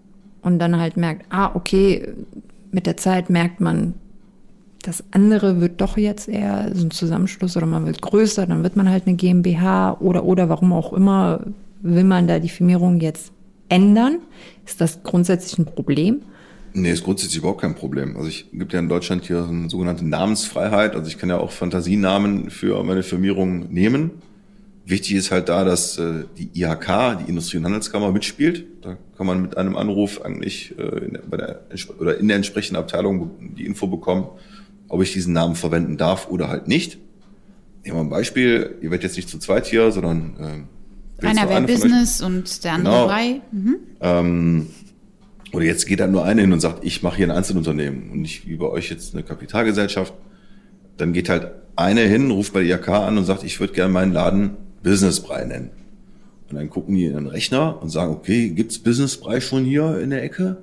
und 0.43 0.59
dann 0.59 0.79
halt 0.79 0.97
merkt, 0.97 1.27
ah, 1.31 1.51
okay, 1.55 2.15
mit 2.71 2.87
der 2.87 2.97
Zeit 2.97 3.31
merkt 3.31 3.61
man, 3.61 3.95
das 4.83 5.03
andere 5.13 5.61
wird 5.61 5.81
doch 5.81 5.97
jetzt 5.97 6.29
eher 6.29 6.71
so 6.75 6.85
ein 6.85 6.91
Zusammenschluss 6.91 7.57
oder 7.57 7.67
man 7.67 7.87
wird 7.87 8.03
größer, 8.03 8.47
dann 8.47 8.63
wird 8.63 8.77
man 8.77 8.89
halt 8.89 9.07
eine 9.07 9.17
GmbH 9.17 9.97
oder, 10.01 10.25
oder 10.25 10.49
warum 10.49 10.73
auch 10.73 10.93
immer 10.93 11.41
will 11.81 12.05
man 12.05 12.27
da 12.27 12.39
die 12.39 12.49
Firmierung 12.49 13.01
jetzt 13.01 13.33
ändern? 13.69 14.19
Ist 14.67 14.81
das 14.81 15.03
grundsätzlich 15.03 15.59
ein 15.59 15.65
Problem? 15.65 16.23
Nee, 16.77 16.91
ist 16.91 17.05
grundsätzlich 17.05 17.39
überhaupt 17.39 17.61
kein 17.61 17.77
Problem. 17.77 18.17
Also 18.17 18.29
ich 18.29 18.51
gibt 18.53 18.73
ja 18.73 18.81
in 18.81 18.89
Deutschland 18.89 19.25
hier 19.25 19.47
eine 19.49 19.71
sogenannte 19.71 20.05
Namensfreiheit. 20.05 20.97
Also 20.97 21.07
ich 21.07 21.19
kann 21.19 21.29
ja 21.29 21.39
auch 21.39 21.53
Fantasienamen 21.53 22.51
für 22.51 22.83
meine 22.83 23.05
Firmierung 23.05 23.73
nehmen. 23.73 24.11
Wichtig 24.85 25.15
ist 25.15 25.31
halt 25.31 25.49
da, 25.49 25.65
dass 25.65 25.99
äh, 25.99 26.25
die 26.37 26.51
IHK, 26.61 27.19
die 27.25 27.31
Industrie- 27.31 27.59
und 27.59 27.65
Handelskammer, 27.65 28.11
mitspielt. 28.11 28.67
Da 28.83 28.97
kann 29.17 29.27
man 29.27 29.41
mit 29.41 29.57
einem 29.57 29.77
Anruf 29.77 30.21
eigentlich 30.23 30.75
äh, 30.77 30.83
in, 31.05 31.13
der, 31.15 31.23
bei 31.23 31.37
der, 31.37 31.61
oder 32.01 32.19
in 32.19 32.27
der 32.27 32.37
entsprechenden 32.37 32.77
Abteilung 32.77 33.31
die 33.57 33.65
Info 33.65 33.87
bekommen, 33.87 34.27
ob 34.89 35.01
ich 35.01 35.13
diesen 35.13 35.33
Namen 35.33 35.55
verwenden 35.55 35.97
darf 35.97 36.29
oder 36.29 36.49
halt 36.49 36.67
nicht. 36.67 36.99
Nehmen 37.85 37.97
wir 37.99 38.01
ein 38.01 38.11
Beispiel. 38.11 38.75
Ihr 38.83 38.91
werdet 38.91 39.05
jetzt 39.05 39.17
nicht 39.17 39.29
zu 39.31 39.39
zweit 39.39 39.67
hier, 39.67 39.93
sondern 39.93 40.67
äh, 41.21 41.27
Einer 41.27 41.49
wäre 41.49 41.63
Business 41.63 42.21
und 42.21 42.65
der 42.65 42.73
andere 42.73 42.95
Genau. 42.95 43.09
frei. 43.09 43.41
Mhm. 43.53 43.77
ähm, 44.01 44.67
oder 45.55 45.65
jetzt 45.65 45.87
geht 45.87 46.01
dann 46.01 46.13
nur 46.13 46.25
einer 46.25 46.43
hin 46.43 46.53
und 46.53 46.61
sagt, 46.61 46.85
ich 46.85 47.03
mache 47.03 47.17
hier 47.17 47.27
ein 47.27 47.31
Einzelunternehmen 47.31 48.11
und 48.11 48.21
nicht 48.21 48.47
wie 48.47 48.57
bei 48.57 48.67
euch 48.67 48.91
jetzt 48.91 49.15
eine 49.15 49.23
Kapitalgesellschaft. 49.23 50.13
Dann 50.97 51.13
geht 51.13 51.29
halt 51.29 51.53
einer 51.77 52.03
hin, 52.03 52.31
ruft 52.31 52.53
bei 52.53 52.63
der 52.63 52.79
IHK 52.79 52.89
an 52.89 53.19
und 53.19 53.25
sagt, 53.25 53.45
ich 53.45 53.59
würde 53.61 53.73
gerne 53.73 53.93
meinen 53.93 54.13
Laden 54.13 54.51
Businessbrei 54.83 55.45
nennen. 55.45 55.71
Und 56.51 56.57
dann 56.57 56.71
gucken 56.71 56.95
die 56.95 57.07
in 57.07 57.15
den 57.15 57.27
Rechner 57.27 57.83
und 57.83 57.89
sagen, 57.89 58.13
okay, 58.13 58.51
gibt's 58.51 58.79
Businessbrei 58.79 59.41
schon 59.41 59.65
hier 59.65 59.99
in 59.99 60.11
der 60.11 60.23
Ecke? 60.23 60.59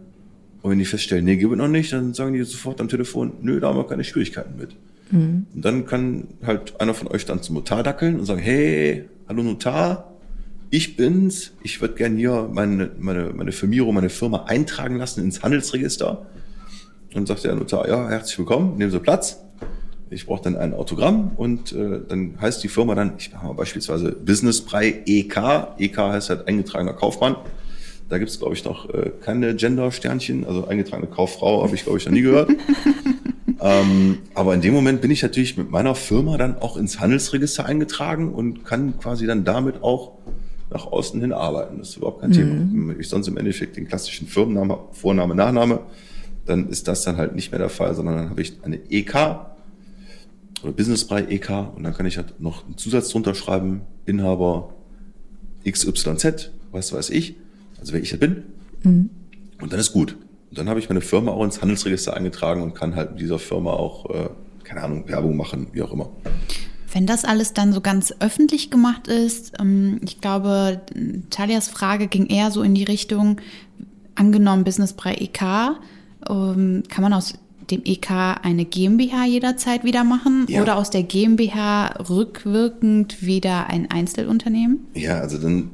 Und 0.61 0.71
wenn 0.71 0.79
die 0.79 0.85
feststellen, 0.85 1.25
nee, 1.25 1.37
gibt 1.37 1.51
es 1.51 1.57
noch 1.57 1.67
nicht, 1.67 1.91
dann 1.91 2.13
sagen 2.13 2.33
die 2.33 2.43
sofort 2.43 2.79
am 2.79 2.87
Telefon, 2.87 3.33
nö, 3.41 3.59
da 3.59 3.69
haben 3.69 3.77
wir 3.77 3.87
keine 3.87 4.03
Schwierigkeiten 4.03 4.57
mit. 4.57 4.75
Und 5.55 5.65
dann 5.65 5.85
kann 5.85 6.27
halt 6.45 6.79
einer 6.79 6.93
von 6.93 7.07
euch 7.07 7.25
dann 7.25 7.41
zum 7.41 7.55
Notar 7.55 7.83
dackeln 7.83 8.19
und 8.19 8.25
sagen, 8.25 8.41
hey, 8.41 9.05
hallo 9.27 9.43
Notar, 9.43 10.10
ich 10.71 10.95
bin's, 10.95 11.51
ich 11.63 11.81
würde 11.81 11.95
gern 11.95 12.15
hier 12.15 12.49
meine, 12.51 12.91
meine, 12.97 13.33
meine 13.33 13.51
Firmierung, 13.51 13.93
meine 13.93 14.09
Firma 14.09 14.45
eintragen 14.45 14.95
lassen 14.95 15.21
ins 15.21 15.43
Handelsregister. 15.43 16.25
Und 17.13 17.27
sagt 17.27 17.43
der 17.43 17.55
Notar, 17.55 17.89
ja, 17.89 18.07
herzlich 18.07 18.39
willkommen, 18.39 18.77
nehmen 18.77 18.89
Sie 18.89 18.99
Platz. 18.99 19.43
Ich 20.09 20.25
brauche 20.25 20.41
dann 20.41 20.55
ein 20.55 20.73
Autogramm 20.73 21.31
und 21.35 21.73
äh, 21.73 21.99
dann 22.07 22.39
heißt 22.39 22.63
die 22.63 22.69
Firma 22.69 22.95
dann, 22.95 23.13
ich 23.17 23.33
mache 23.33 23.47
mal 23.47 23.53
beispielsweise 23.53 24.13
Businessbrei 24.13 25.03
EK. 25.05 25.75
EK 25.77 25.97
heißt 25.97 26.29
halt 26.29 26.47
eingetragener 26.47 26.93
Kaufmann. 26.93 27.35
Da 28.07 28.17
gibt's 28.17 28.39
glaub 28.39 28.53
glaube 28.53 28.55
ich, 28.55 28.63
noch 28.63 28.93
äh, 28.93 29.11
keine 29.21 29.55
Gender-Sternchen. 29.55 30.45
Also 30.45 30.67
eingetragene 30.67 31.09
Kauffrau 31.09 31.63
habe 31.63 31.75
ich, 31.75 31.83
glaube 31.83 31.97
ich, 31.97 32.05
noch 32.05 32.13
nie 32.13 32.21
gehört. 32.21 32.49
ähm, 33.61 34.19
aber 34.35 34.53
in 34.53 34.61
dem 34.61 34.73
Moment 34.73 35.01
bin 35.01 35.11
ich 35.11 35.21
natürlich 35.21 35.57
mit 35.57 35.69
meiner 35.69 35.95
Firma 35.95 36.37
dann 36.37 36.57
auch 36.59 36.77
ins 36.77 37.01
Handelsregister 37.01 37.65
eingetragen 37.65 38.33
und 38.33 38.63
kann 38.63 38.97
quasi 38.99 39.25
dann 39.25 39.43
damit 39.43 39.83
auch 39.83 40.13
nach 40.71 40.87
außen 40.87 41.19
hin 41.19 41.33
arbeiten. 41.33 41.79
Das 41.79 41.89
ist 41.89 41.97
überhaupt 41.97 42.21
kein 42.21 42.31
Thema. 42.31 42.53
Wenn 42.89 42.99
ich 42.99 43.09
sonst 43.09 43.27
im 43.27 43.37
Endeffekt 43.37 43.77
den 43.77 43.87
klassischen 43.87 44.27
Firmennamen 44.27 44.71
habe, 44.71 44.93
Vorname, 44.93 45.35
Nachname, 45.35 45.81
dann 46.45 46.69
ist 46.69 46.87
das 46.87 47.03
dann 47.03 47.17
halt 47.17 47.35
nicht 47.35 47.51
mehr 47.51 47.59
der 47.59 47.69
Fall, 47.69 47.93
sondern 47.93 48.15
dann 48.15 48.29
habe 48.29 48.41
ich 48.41 48.57
eine 48.63 48.79
EK 48.89 49.15
oder 50.63 50.71
Businessbereich 50.71 51.29
EK 51.29 51.49
und 51.75 51.83
dann 51.83 51.93
kann 51.93 52.05
ich 52.05 52.17
halt 52.17 52.39
noch 52.39 52.65
einen 52.65 52.77
Zusatz 52.77 53.09
drunter 53.09 53.35
schreiben, 53.35 53.81
Inhaber 54.05 54.73
XYZ, 55.69 56.51
was 56.71 56.93
weiß 56.93 57.09
ich, 57.11 57.35
also 57.79 57.93
wer 57.93 58.01
ich 58.01 58.11
halt 58.11 58.21
bin. 58.21 58.43
Mhm. 58.83 59.09
Und 59.61 59.73
dann 59.73 59.79
ist 59.79 59.91
gut. 59.91 60.17
Und 60.49 60.57
dann 60.57 60.69
habe 60.69 60.79
ich 60.79 60.89
meine 60.89 61.01
Firma 61.01 61.31
auch 61.31 61.43
ins 61.43 61.61
Handelsregister 61.61 62.15
eingetragen 62.15 62.61
und 62.61 62.73
kann 62.73 62.95
halt 62.95 63.11
mit 63.11 63.21
dieser 63.21 63.39
Firma 63.39 63.71
auch, 63.71 64.09
äh, 64.09 64.29
keine 64.63 64.83
Ahnung, 64.83 65.07
Werbung 65.07 65.37
machen, 65.37 65.67
wie 65.73 65.81
auch 65.81 65.93
immer. 65.93 66.09
Wenn 66.91 67.05
das 67.05 67.23
alles 67.23 67.53
dann 67.53 67.73
so 67.73 67.81
ganz 67.81 68.13
öffentlich 68.19 68.69
gemacht 68.69 69.07
ist, 69.07 69.53
ähm, 69.59 69.99
ich 70.03 70.21
glaube, 70.21 70.81
Talias 71.29 71.69
Frage 71.69 72.07
ging 72.07 72.27
eher 72.27 72.51
so 72.51 72.61
in 72.61 72.75
die 72.75 72.83
Richtung, 72.83 73.39
angenommen 74.15 74.63
Business 74.63 74.93
bei 74.93 75.15
EK, 75.15 75.77
ähm, 76.29 76.83
kann 76.89 77.01
man 77.01 77.13
aus 77.13 77.33
dem 77.71 77.81
EK 77.85 78.11
eine 78.41 78.65
GmbH 78.65 79.25
jederzeit 79.25 79.83
wieder 79.83 80.03
machen 80.03 80.45
ja. 80.49 80.61
oder 80.61 80.75
aus 80.75 80.89
der 80.89 81.03
GmbH 81.03 81.87
rückwirkend 82.09 83.25
wieder 83.25 83.67
ein 83.67 83.89
Einzelunternehmen? 83.89 84.81
Ja, 84.93 85.19
also 85.19 85.37
dann 85.37 85.71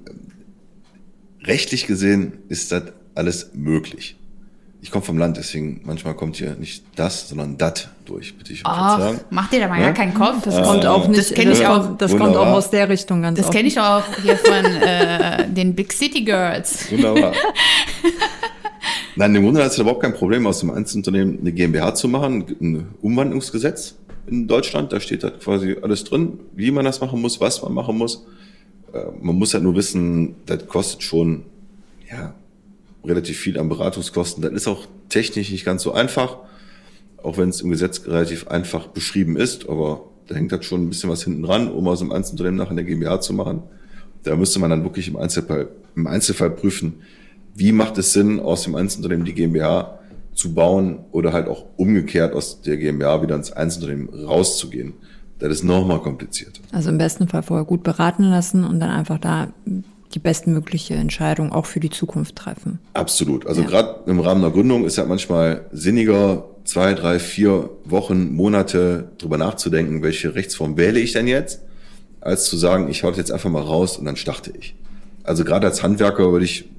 rechtlich 1.43 1.87
gesehen 1.87 2.33
ist 2.49 2.71
das 2.71 2.83
alles 3.15 3.51
möglich. 3.53 4.15
Ich 4.87 4.91
komme 4.91 5.03
vom 5.03 5.17
Land, 5.17 5.35
deswegen 5.35 5.81
manchmal 5.83 6.13
kommt 6.13 6.37
hier 6.37 6.55
nicht 6.55 6.81
das, 6.95 7.27
sondern 7.27 7.57
dat 7.57 7.89
durch, 8.05 8.37
bitte 8.37 8.53
ich 8.53 8.61
Ach, 8.63 9.15
Mach 9.29 9.49
dir 9.49 9.59
da 9.59 9.67
mal 9.67 9.81
ja? 9.81 9.87
gar 9.87 9.93
keinen 9.93 10.13
Kopf. 10.13 10.43
Das 10.45 10.55
äh, 10.55 10.61
kommt 10.61 10.85
auch 10.85 11.09
nicht. 11.09 11.19
Das 11.19 11.33
kenne 11.33 11.51
ich 11.51 11.67
auch. 11.67 11.97
Das 11.97 12.15
kommt 12.15 12.37
auch 12.37 12.47
aus 12.47 12.69
der 12.69 12.87
Richtung 12.87 13.21
ganz. 13.21 13.37
Das 13.37 13.51
kenne 13.51 13.67
ich 13.67 13.77
auch 13.77 14.01
hier 14.23 14.37
von 14.37 14.63
äh, 14.63 15.45
den 15.49 15.75
Big 15.75 15.91
City 15.91 16.21
Girls. 16.23 16.89
Wunderbar. 16.89 17.33
Nein, 19.17 19.35
im 19.35 19.43
Grunde 19.43 19.61
hat 19.61 19.71
es 19.71 19.77
überhaupt 19.77 20.01
kein 20.01 20.13
Problem, 20.13 20.47
aus 20.47 20.61
dem 20.61 20.71
Einzelunternehmen 20.71 21.39
eine 21.41 21.51
GmbH 21.51 21.93
zu 21.93 22.07
machen. 22.07 22.45
Ein 22.61 22.87
Umwandlungsgesetz 23.01 23.95
in 24.27 24.47
Deutschland, 24.47 24.93
da 24.93 25.01
steht 25.01 25.25
halt 25.25 25.41
quasi 25.41 25.75
alles 25.81 26.05
drin, 26.05 26.39
wie 26.55 26.71
man 26.71 26.85
das 26.85 27.01
machen 27.01 27.19
muss, 27.21 27.41
was 27.41 27.61
man 27.61 27.73
machen 27.73 27.97
muss. 27.97 28.25
Äh, 28.93 28.99
man 29.19 29.35
muss 29.35 29.53
halt 29.53 29.63
nur 29.63 29.75
wissen, 29.75 30.35
das 30.45 30.65
kostet 30.65 31.03
schon 31.03 31.43
ja, 32.09 32.33
relativ 33.03 33.37
viel 33.37 33.59
an 33.59 33.69
Beratungskosten. 33.69 34.41
Das 34.41 34.51
ist 34.51 34.67
auch 34.67 34.87
technisch 35.09 35.51
nicht 35.51 35.65
ganz 35.65 35.83
so 35.83 35.93
einfach, 35.93 36.37
auch 37.23 37.37
wenn 37.37 37.49
es 37.49 37.61
im 37.61 37.69
Gesetz 37.69 38.05
relativ 38.05 38.47
einfach 38.47 38.87
beschrieben 38.87 39.37
ist, 39.37 39.67
aber 39.69 40.03
da 40.27 40.35
hängt 40.35 40.51
halt 40.51 40.65
schon 40.65 40.83
ein 40.83 40.89
bisschen 40.89 41.09
was 41.09 41.23
hinten 41.23 41.43
dran, 41.43 41.71
um 41.71 41.87
aus 41.87 41.99
dem 41.99 42.11
Einzelunternehmen 42.11 42.57
nachher 42.57 42.71
eine 42.71 42.83
GmbH 42.83 43.21
zu 43.21 43.33
machen. 43.33 43.63
Da 44.23 44.35
müsste 44.35 44.59
man 44.59 44.69
dann 44.69 44.83
wirklich 44.83 45.07
im 45.07 45.15
Einzelfall, 45.15 45.69
im 45.95 46.07
Einzelfall 46.07 46.51
prüfen, 46.51 47.01
wie 47.55 47.71
macht 47.71 47.97
es 47.97 48.13
Sinn, 48.13 48.39
aus 48.39 48.63
dem 48.63 48.75
Einzelunternehmen 48.75 49.25
die 49.25 49.33
GmbH 49.33 49.99
zu 50.33 50.53
bauen 50.53 50.99
oder 51.11 51.33
halt 51.33 51.47
auch 51.47 51.65
umgekehrt 51.77 52.33
aus 52.33 52.61
der 52.61 52.77
GmbH 52.77 53.21
wieder 53.23 53.35
ins 53.35 53.51
Einzelunternehmen 53.51 54.25
rauszugehen. 54.25 54.93
Das 55.39 55.51
ist 55.51 55.63
nochmal 55.63 56.01
kompliziert. 56.01 56.59
Also 56.71 56.89
im 56.89 56.97
besten 56.97 57.27
Fall 57.27 57.43
vorher 57.43 57.65
gut 57.65 57.83
beraten 57.83 58.23
lassen 58.23 58.63
und 58.63 58.79
dann 58.79 58.89
einfach 58.89 59.19
da 59.19 59.53
die 60.13 60.19
bestmögliche 60.19 60.95
Entscheidung 60.95 61.51
auch 61.51 61.65
für 61.65 61.79
die 61.79 61.89
Zukunft 61.89 62.35
treffen. 62.35 62.79
Absolut. 62.93 63.45
Also 63.45 63.61
ja. 63.61 63.67
gerade 63.67 64.03
im 64.05 64.19
Rahmen 64.19 64.41
der 64.41 64.51
Gründung 64.51 64.85
ist 64.85 64.97
ja 64.97 65.05
manchmal 65.05 65.65
sinniger, 65.71 66.45
zwei, 66.63 66.93
drei, 66.93 67.19
vier 67.19 67.69
Wochen, 67.85 68.33
Monate 68.33 69.11
drüber 69.17 69.37
nachzudenken, 69.37 70.01
welche 70.03 70.35
Rechtsform 70.35 70.77
wähle 70.77 70.99
ich 70.99 71.13
denn 71.13 71.27
jetzt, 71.27 71.61
als 72.21 72.45
zu 72.45 72.57
sagen, 72.57 72.89
ich 72.89 73.03
hau 73.03 73.09
das 73.09 73.17
jetzt 73.17 73.31
einfach 73.31 73.49
mal 73.49 73.61
raus 73.61 73.97
und 73.97 74.05
dann 74.05 74.15
starte 74.15 74.51
ich. 74.57 74.75
Also 75.23 75.43
gerade 75.43 75.67
als 75.67 75.83
Handwerker 75.83 76.31
würde 76.31 76.45
ich 76.45 76.69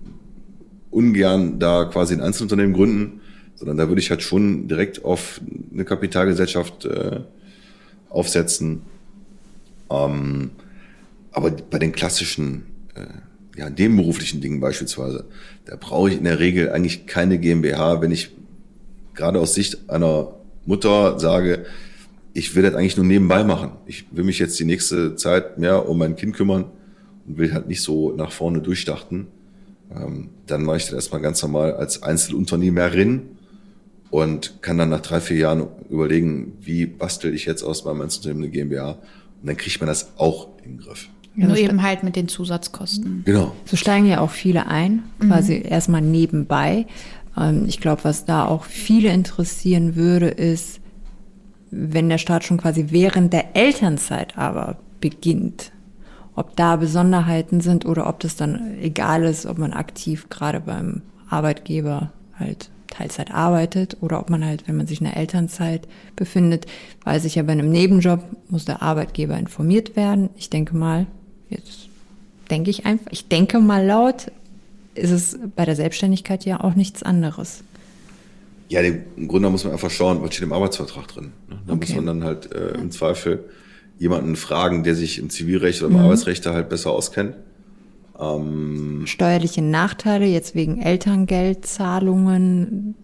ungern 0.91 1.59
da 1.59 1.85
quasi 1.85 2.15
ein 2.15 2.21
Einzelunternehmen 2.21 2.75
gründen, 2.75 3.21
sondern 3.55 3.77
da 3.77 3.89
würde 3.89 4.01
ich 4.01 4.11
halt 4.11 4.23
schon 4.23 4.69
direkt 4.69 5.05
auf 5.05 5.41
eine 5.73 5.85
Kapitalgesellschaft 5.85 6.85
äh, 6.85 7.21
aufsetzen. 8.09 8.83
Ähm, 9.91 10.51
aber 11.33 11.51
bei 11.51 11.79
den 11.79 11.93
klassischen, 11.93 12.67
äh, 12.99 13.59
ja, 13.59 13.71
nebenberuflichen 13.71 14.41
Dingen 14.41 14.61
beispielsweise, 14.61 15.25
da 15.65 15.77
brauche 15.77 16.11
ich 16.11 16.17
in 16.17 16.25
der 16.25 16.39
Regel 16.39 16.71
eigentlich 16.71 17.07
keine 17.07 17.39
GmbH, 17.39 18.01
wenn 18.01 18.13
ich 18.13 18.31
gerade 19.15 19.41
aus 19.41 19.55
Sicht 19.55 19.91
einer 19.91 20.35
Mutter 20.65 21.19
sage, 21.19 21.67
ich 22.35 22.55
will 22.55 22.63
das 22.63 22.75
eigentlich 22.75 22.97
nur 22.97 23.07
nebenbei 23.07 23.43
machen. 23.43 23.73
Ich 23.87 24.07
will 24.13 24.23
mich 24.23 24.39
jetzt 24.39 24.61
die 24.61 24.65
nächste 24.65 25.17
Zeit 25.17 25.59
mehr 25.59 25.89
um 25.89 25.99
mein 25.99 26.15
Kind 26.15 26.37
kümmern 26.37 26.67
und 27.27 27.39
will 27.39 27.53
halt 27.53 27.67
nicht 27.67 27.83
so 27.83 28.13
nach 28.13 28.31
vorne 28.31 28.61
durchstarten. 28.61 29.27
Ähm, 29.91 30.29
dann 30.47 30.63
mache 30.63 30.77
ich 30.77 30.85
das 30.85 30.93
erstmal 30.93 31.21
ganz 31.21 31.43
normal 31.43 31.75
als 31.75 32.03
Einzelunternehmerin 32.03 33.23
und 34.11 34.63
kann 34.63 34.79
dann 34.79 34.91
nach 34.91 35.01
drei, 35.01 35.21
vier 35.21 35.39
Jahren 35.39 35.67
überlegen, 35.91 36.53
wie 36.61 36.87
bastel 36.87 37.35
ich 37.35 37.45
jetzt 37.45 37.63
aus 37.63 37.85
meinem 37.85 38.03
Einzelunternehmen 38.03 38.45
eine 38.45 38.53
GmbH. 38.53 38.91
Und 39.41 39.47
dann 39.47 39.57
kriegt 39.57 39.81
man 39.81 39.89
das 39.89 40.13
auch 40.17 40.49
im 40.65 40.79
Griff. 40.79 41.09
Nur 41.47 41.57
eben 41.57 41.83
halt 41.83 42.03
mit 42.03 42.17
den 42.17 42.27
Zusatzkosten. 42.27 43.23
Genau. 43.25 43.55
So 43.65 43.77
steigen 43.77 44.07
ja 44.07 44.21
auch 44.21 44.31
viele 44.31 44.67
ein, 44.67 45.05
quasi 45.21 45.59
mhm. 45.59 45.71
erstmal 45.71 46.01
nebenbei. 46.01 46.87
Ähm, 47.37 47.65
ich 47.67 47.81
glaube, 47.81 48.05
was 48.05 48.25
da 48.25 48.45
auch 48.45 48.65
viele 48.65 49.11
interessieren 49.11 49.95
würde, 49.95 50.29
ist, 50.29 50.81
wenn 51.71 52.09
der 52.09 52.19
Staat 52.19 52.45
schon 52.45 52.59
quasi 52.59 52.87
während 52.91 53.33
der 53.33 53.57
Elternzeit 53.57 54.37
aber 54.37 54.79
beginnt, 55.01 55.71
ob 56.35 56.57
da 56.57 56.77
Besonderheiten 56.77 57.61
sind 57.61 57.85
oder 57.85 58.09
ob 58.09 58.21
das 58.21 58.37
dann 58.37 58.79
egal 58.81 59.25
ist, 59.25 59.47
ob 59.47 59.59
man 59.59 59.73
aktiv 59.73 60.29
gerade 60.31 60.61
beim 60.61 61.03
Arbeitgeber 61.29 62.13
halt 62.39 62.71
Teilzeit 62.89 63.33
arbeitet 63.33 63.99
oder 64.01 64.19
ob 64.19 64.31
man 64.31 64.45
halt, 64.45 64.67
wenn 64.67 64.77
man 64.77 64.87
sich 64.87 65.01
in 65.01 65.07
der 65.07 65.17
Elternzeit 65.17 65.87
befindet, 66.17 66.67
weiß 67.05 67.25
ich 67.27 67.35
ja, 67.35 67.43
bei 67.43 67.53
einem 67.53 67.71
Nebenjob 67.71 68.25
muss 68.49 68.65
der 68.65 68.83
Arbeitgeber 68.83 69.37
informiert 69.37 69.95
werden. 69.95 70.31
Ich 70.37 70.49
denke 70.49 70.77
mal, 70.77 71.07
jetzt 71.51 71.89
denke 72.51 72.71
ich 72.71 72.87
einfach, 72.87 73.11
ich 73.11 73.29
denke 73.29 73.61
mal 73.61 73.85
laut, 73.85 74.33
ist 74.95 75.11
es 75.11 75.39
bei 75.55 75.65
der 75.65 75.77
Selbstständigkeit 75.77 76.45
ja 76.45 76.63
auch 76.63 76.75
nichts 76.75 77.03
anderes. 77.03 77.63
Ja, 78.69 78.81
im 78.81 79.29
Grunde 79.29 79.49
muss 79.49 79.65
man 79.65 79.73
einfach 79.73 79.91
schauen, 79.91 80.23
was 80.23 80.35
steht 80.35 80.45
im 80.45 80.53
Arbeitsvertrag 80.53 81.09
drin. 81.09 81.33
Ne? 81.49 81.59
Da 81.67 81.73
okay. 81.73 81.87
muss 81.87 81.97
man 81.97 82.07
dann 82.07 82.25
halt 82.25 82.53
äh, 82.53 82.75
im 82.75 82.91
Zweifel 82.91 83.45
jemanden 83.99 84.37
fragen, 84.37 84.85
der 84.85 84.95
sich 84.95 85.19
im 85.19 85.31
Zivilrecht 85.31 85.83
oder 85.83 85.91
im 85.91 85.99
mhm. 85.99 86.05
Arbeitsrecht 86.05 86.45
halt 86.47 86.69
besser 86.69 86.91
auskennt. 86.91 87.35
Ähm, 88.19 89.05
Steuerliche 89.07 89.63
Nachteile 89.63 90.27
jetzt 90.27 90.55
wegen 90.55 90.83
Elterngeldzahlungen? 90.83 92.95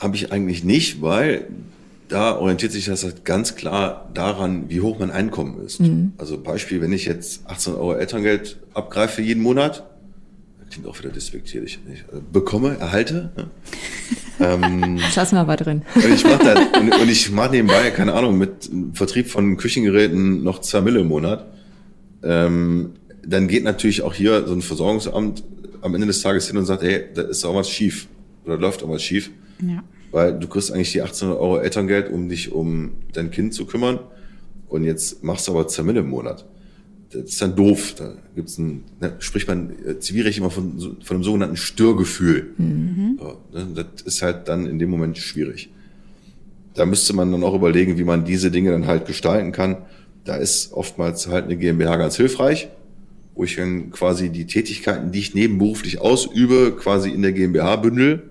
Habe 0.00 0.16
ich 0.16 0.32
eigentlich 0.32 0.64
nicht, 0.64 1.00
weil 1.00 1.46
da 2.08 2.36
orientiert 2.36 2.72
sich 2.72 2.84
das 2.86 3.04
halt 3.04 3.24
ganz 3.24 3.56
klar 3.56 4.10
daran, 4.14 4.68
wie 4.68 4.80
hoch 4.80 4.98
mein 4.98 5.10
Einkommen 5.10 5.64
ist. 5.64 5.80
Mhm. 5.80 6.12
Also 6.18 6.40
Beispiel, 6.40 6.80
wenn 6.80 6.92
ich 6.92 7.06
jetzt 7.06 7.46
18 7.46 7.74
Euro 7.74 7.94
Elterngeld 7.94 8.58
abgreife 8.74 9.22
jeden 9.22 9.42
Monat, 9.42 9.84
klingt 10.70 10.88
auch 10.88 10.98
wieder 10.98 11.10
despektierlich, 11.10 11.78
ich 11.92 12.00
äh, 12.00 12.20
bekomme, 12.32 12.76
erhalte. 12.78 13.30
Ne? 13.36 13.50
ähm, 14.40 14.98
Lassen 15.14 15.36
wir 15.36 15.40
aber 15.40 15.56
drin. 15.56 15.82
Und 15.94 16.12
ich 16.12 16.24
mache 16.24 16.56
und, 16.80 16.94
und 16.94 17.08
ich 17.08 17.30
mache 17.30 17.52
nebenbei, 17.52 17.90
keine 17.90 18.12
Ahnung, 18.14 18.36
mit 18.38 18.70
Vertrieb 18.92 19.28
von 19.28 19.56
Küchengeräten 19.56 20.42
noch 20.42 20.60
zwei 20.60 20.80
Mille 20.80 21.00
im 21.00 21.08
Monat. 21.08 21.46
Ähm, 22.22 22.94
dann 23.24 23.48
geht 23.48 23.64
natürlich 23.64 24.02
auch 24.02 24.14
hier 24.14 24.46
so 24.46 24.52
ein 24.52 24.62
Versorgungsamt 24.62 25.44
am 25.80 25.94
Ende 25.94 26.06
des 26.08 26.22
Tages 26.22 26.48
hin 26.48 26.56
und 26.56 26.66
sagt, 26.66 26.82
hey, 26.82 27.04
da 27.14 27.22
ist 27.22 27.44
auch 27.44 27.54
was 27.54 27.70
schief 27.70 28.08
oder 28.44 28.58
läuft 28.58 28.82
auch 28.82 28.88
was 28.88 29.02
schief. 29.02 29.30
Ja. 29.60 29.82
Weil 30.14 30.38
du 30.38 30.46
kriegst 30.46 30.70
eigentlich 30.70 30.92
die 30.92 31.02
1800 31.02 31.40
Euro 31.40 31.58
Elterngeld, 31.58 32.08
um 32.10 32.28
dich 32.28 32.52
um 32.52 32.92
dein 33.12 33.32
Kind 33.32 33.52
zu 33.52 33.66
kümmern. 33.66 33.98
Und 34.68 34.84
jetzt 34.84 35.24
machst 35.24 35.48
du 35.48 35.52
aber 35.52 35.66
Mille 35.82 36.00
im 36.00 36.08
Monat 36.08 36.44
das 37.14 37.30
ist 37.30 37.42
dann 37.42 37.54
doof. 37.54 37.94
Da 37.96 38.14
gibt's 38.34 38.58
ein, 38.58 38.84
ne, 39.00 39.14
spricht 39.18 39.48
man 39.48 39.70
äh, 39.86 39.98
zivilrecht 39.98 40.38
immer 40.38 40.50
von, 40.50 40.98
von 41.02 41.16
einem 41.16 41.24
sogenannten 41.24 41.56
Störgefühl. 41.56 42.54
Mhm. 42.58 43.18
So, 43.20 43.40
ne, 43.52 43.66
das 43.74 44.02
ist 44.02 44.22
halt 44.22 44.48
dann 44.48 44.66
in 44.66 44.78
dem 44.78 44.90
Moment 44.90 45.18
schwierig. 45.18 45.70
Da 46.74 46.86
müsste 46.86 47.14
man 47.14 47.30
dann 47.30 47.44
auch 47.44 47.54
überlegen, 47.54 47.98
wie 47.98 48.04
man 48.04 48.24
diese 48.24 48.50
Dinge 48.50 48.72
dann 48.72 48.86
halt 48.86 49.06
gestalten 49.06 49.52
kann. 49.52 49.76
Da 50.24 50.36
ist 50.36 50.72
oftmals 50.72 51.28
halt 51.28 51.44
eine 51.44 51.56
GmbH 51.56 51.96
ganz 51.96 52.16
hilfreich, 52.16 52.68
wo 53.34 53.44
ich 53.44 53.56
dann 53.56 53.90
quasi 53.90 54.30
die 54.30 54.46
Tätigkeiten, 54.46 55.12
die 55.12 55.20
ich 55.20 55.34
nebenberuflich 55.34 56.00
ausübe, 56.00 56.74
quasi 56.76 57.10
in 57.10 57.22
der 57.22 57.32
GmbH 57.32 57.76
bündel 57.76 58.30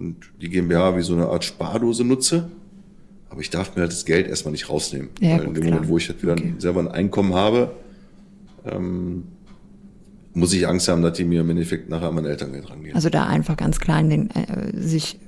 und 0.00 0.16
die 0.40 0.48
GmbH 0.48 0.96
wie 0.96 1.02
so 1.02 1.12
eine 1.12 1.26
Art 1.26 1.44
Spardose 1.44 2.04
nutze. 2.04 2.50
Aber 3.28 3.40
ich 3.40 3.50
darf 3.50 3.76
mir 3.76 3.82
halt 3.82 3.92
das 3.92 4.04
Geld 4.04 4.26
erstmal 4.26 4.52
nicht 4.52 4.68
rausnehmen. 4.68 5.10
Ja, 5.20 5.38
weil 5.38 5.44
in 5.44 5.54
dem 5.54 5.62
klar. 5.62 5.74
Moment, 5.74 5.88
wo 5.88 5.98
ich 5.98 6.08
halt 6.08 6.22
wieder 6.22 6.32
okay. 6.32 6.54
selber 6.58 6.80
ein 6.80 6.88
Einkommen 6.88 7.34
habe, 7.34 7.76
ähm, 8.64 9.24
muss 10.32 10.52
ich 10.52 10.66
Angst 10.66 10.88
haben, 10.88 11.02
dass 11.02 11.16
die 11.16 11.24
mir 11.24 11.42
im 11.42 11.50
Endeffekt 11.50 11.88
nachher 11.88 12.08
an 12.08 12.14
mein 12.14 12.24
Elterngeld 12.24 12.70
rangehen. 12.70 12.94
Also 12.94 13.10
da 13.10 13.26
einfach 13.26 13.56
ganz 13.56 13.78
klar 13.78 14.00
in 14.00 14.10
den, 14.10 14.30
äh, 14.30 14.72
sich 14.74 15.20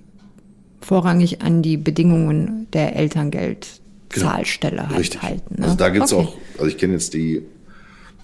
vorrangig 0.81 1.43
an 1.43 1.63
die 1.63 1.77
Bedingungen 1.77 2.67
der 2.73 2.97
Elterngeldzahlstelle 2.97 4.77
genau. 4.77 4.91
halt 4.91 5.23
halten. 5.23 5.55
Ne? 5.59 5.65
Also 5.65 5.77
da 5.77 5.91
gibt's 5.91 6.13
okay. 6.13 6.27
auch, 6.27 6.37
also 6.55 6.67
ich 6.67 6.79
kenne 6.79 6.95
jetzt 6.95 7.15
die, 7.15 7.43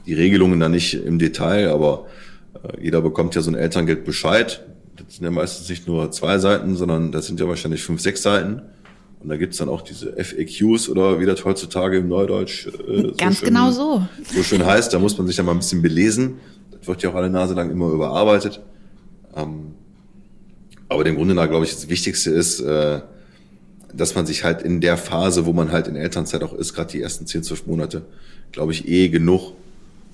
die 0.06 0.14
Regelungen 0.14 0.58
da 0.58 0.68
nicht 0.68 0.94
im 0.94 1.18
Detail, 1.18 1.68
aber 1.68 2.06
äh, 2.54 2.82
jeder 2.82 3.00
bekommt 3.00 3.34
ja 3.34 3.42
so 3.42 3.50
ein 3.50 3.54
Elterngeldbescheid. 3.54 4.64
Das 5.04 5.16
sind 5.16 5.24
ja 5.24 5.30
meistens 5.30 5.68
nicht 5.68 5.86
nur 5.86 6.10
zwei 6.10 6.38
Seiten, 6.38 6.76
sondern 6.76 7.12
das 7.12 7.26
sind 7.26 7.40
ja 7.40 7.48
wahrscheinlich 7.48 7.82
fünf, 7.82 8.00
sechs 8.00 8.22
Seiten. 8.22 8.62
Und 9.20 9.28
da 9.28 9.36
gibt's 9.36 9.56
dann 9.58 9.68
auch 9.68 9.82
diese 9.82 10.12
FAQs 10.12 10.88
oder 10.88 11.18
wie 11.18 11.26
das 11.26 11.44
heutzutage 11.44 11.98
im 11.98 12.08
Neudeutsch 12.08 12.68
äh, 12.68 13.12
Ganz 13.16 13.40
so 13.40 13.46
schön, 13.46 13.54
genau 13.54 13.70
so. 13.70 14.06
so 14.32 14.42
schön 14.42 14.64
heißt. 14.64 14.94
Da 14.94 14.98
muss 14.98 15.18
man 15.18 15.26
sich 15.26 15.36
dann 15.36 15.46
mal 15.46 15.52
ein 15.52 15.58
bisschen 15.58 15.82
belesen. 15.82 16.34
Das 16.70 16.86
wird 16.86 17.02
ja 17.02 17.10
auch 17.10 17.14
alle 17.14 17.30
Nase 17.30 17.54
lang 17.54 17.70
immer 17.70 17.90
überarbeitet. 17.90 18.60
Ähm, 19.34 19.74
aber 20.88 21.04
dem 21.04 21.16
Grunde 21.16 21.34
nach, 21.34 21.48
glaube 21.48 21.64
ich, 21.64 21.72
das 21.72 21.88
Wichtigste 21.88 22.30
ist, 22.30 22.60
äh, 22.60 23.00
dass 23.92 24.14
man 24.14 24.26
sich 24.26 24.44
halt 24.44 24.62
in 24.62 24.80
der 24.80 24.96
Phase, 24.96 25.46
wo 25.46 25.52
man 25.52 25.72
halt 25.72 25.88
in 25.88 25.96
Elternzeit 25.96 26.42
auch 26.42 26.52
ist, 26.52 26.74
gerade 26.74 26.92
die 26.92 27.02
ersten 27.02 27.26
10, 27.26 27.42
12 27.42 27.66
Monate, 27.66 28.02
glaube 28.52 28.72
ich, 28.72 28.86
eh 28.88 29.08
genug 29.08 29.54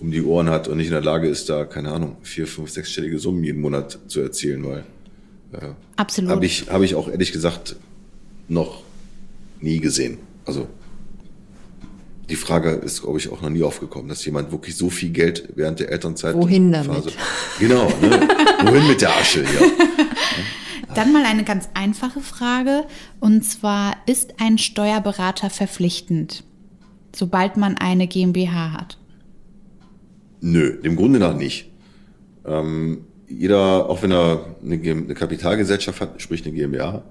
um 0.00 0.10
die 0.10 0.22
Ohren 0.22 0.50
hat 0.50 0.68
und 0.68 0.76
nicht 0.76 0.86
in 0.86 0.92
der 0.92 1.02
Lage 1.02 1.28
ist, 1.28 1.48
da, 1.48 1.64
keine 1.64 1.92
Ahnung, 1.92 2.16
vier, 2.22 2.46
fünf, 2.46 2.70
sechsstellige 2.70 3.18
Summen 3.18 3.42
jeden 3.44 3.60
Monat 3.60 3.98
zu 4.08 4.20
erzielen, 4.20 4.64
weil 4.64 4.84
äh, 5.52 5.72
Absolut. 5.96 6.30
habe 6.30 6.44
ich, 6.44 6.68
hab 6.68 6.82
ich 6.82 6.94
auch 6.94 7.08
ehrlich 7.08 7.32
gesagt 7.32 7.76
noch 8.48 8.82
nie 9.60 9.80
gesehen. 9.80 10.18
Also 10.44 10.68
die 12.28 12.36
Frage 12.36 12.70
ist, 12.70 13.02
glaube 13.02 13.18
ich, 13.18 13.30
auch 13.30 13.42
noch 13.42 13.50
nie 13.50 13.62
aufgekommen, 13.62 14.08
dass 14.08 14.24
jemand 14.24 14.50
wirklich 14.50 14.76
so 14.76 14.90
viel 14.90 15.10
Geld 15.10 15.48
während 15.54 15.80
der 15.80 15.90
Elternzeit. 15.90 16.34
Wohin 16.34 16.72
damit? 16.72 17.12
Genau, 17.60 17.86
ne? 18.00 18.28
Wohin 18.64 18.88
mit 18.88 19.00
der 19.00 19.16
Asche, 19.16 19.42
ja. 19.42 19.60
Dann 20.94 21.12
mal 21.12 21.24
eine 21.24 21.44
ganz 21.44 21.68
einfache 21.74 22.20
Frage. 22.20 22.84
Und 23.20 23.44
zwar, 23.44 23.96
ist 24.06 24.34
ein 24.40 24.58
Steuerberater 24.58 25.50
verpflichtend, 25.50 26.44
sobald 27.14 27.56
man 27.56 27.76
eine 27.76 28.06
GmbH 28.06 28.72
hat? 28.72 28.98
Nö, 30.46 30.76
dem 30.76 30.94
Grunde 30.94 31.18
nach 31.18 31.34
nicht. 31.34 31.70
Ähm, 32.44 33.06
jeder, 33.26 33.88
auch 33.88 34.02
wenn 34.02 34.12
er 34.12 34.56
eine, 34.62 34.74
eine 34.74 35.14
Kapitalgesellschaft 35.14 36.02
hat, 36.02 36.20
sprich 36.20 36.44
eine 36.44 36.54
GmbH, 36.54 37.02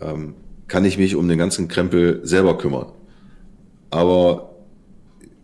ähm, 0.00 0.34
kann 0.68 0.84
ich 0.84 0.96
mich 0.96 1.16
um 1.16 1.26
den 1.26 1.36
ganzen 1.36 1.66
Krempel 1.66 2.20
selber 2.22 2.56
kümmern. 2.58 2.92
Aber 3.90 4.54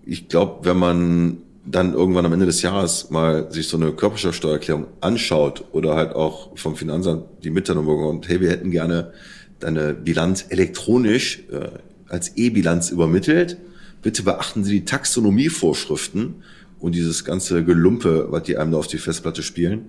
ich 0.05 0.29
glaube, 0.29 0.65
wenn 0.67 0.77
man 0.77 1.39
dann 1.65 1.95
irgendwann 1.95 2.27
am 2.27 2.33
Ende 2.33 2.47
des 2.47 2.63
Jahres 2.63 3.11
mal 3.11 3.51
sich 3.51 3.67
so 3.67 3.77
eine 3.77 3.91
Körperschaftsteuererklärung 3.91 4.87
anschaut 5.01 5.65
oder 5.73 5.97
halt 5.97 6.15
auch 6.15 6.57
vom 6.57 6.77
Finanzamt 6.77 7.25
die 7.43 7.51
Mitteilung 7.51 7.87
bekommt, 7.87 8.29
hey, 8.29 8.41
wir 8.41 8.51
hätten 8.51 8.71
gerne 8.71 9.11
deine 9.59 9.95
Bilanz 9.95 10.47
elektronisch 10.51 11.43
äh, 11.51 11.71
als 12.09 12.37
E-Bilanz 12.37 12.91
übermittelt. 12.91 13.57
Bitte 14.01 14.23
beachten 14.23 14.63
Sie 14.63 14.79
die 14.79 14.85
Taxonomievorschriften 14.85 16.37
und 16.81 16.95
dieses 16.95 17.25
ganze 17.25 17.65
Gelumpe, 17.65 18.27
was 18.31 18.45
die 18.45 18.57
einem 18.57 18.73
da 18.73 18.79
auf 18.79 18.87
die 18.87 18.99
Festplatte 18.99 19.43
spielen. 19.43 19.87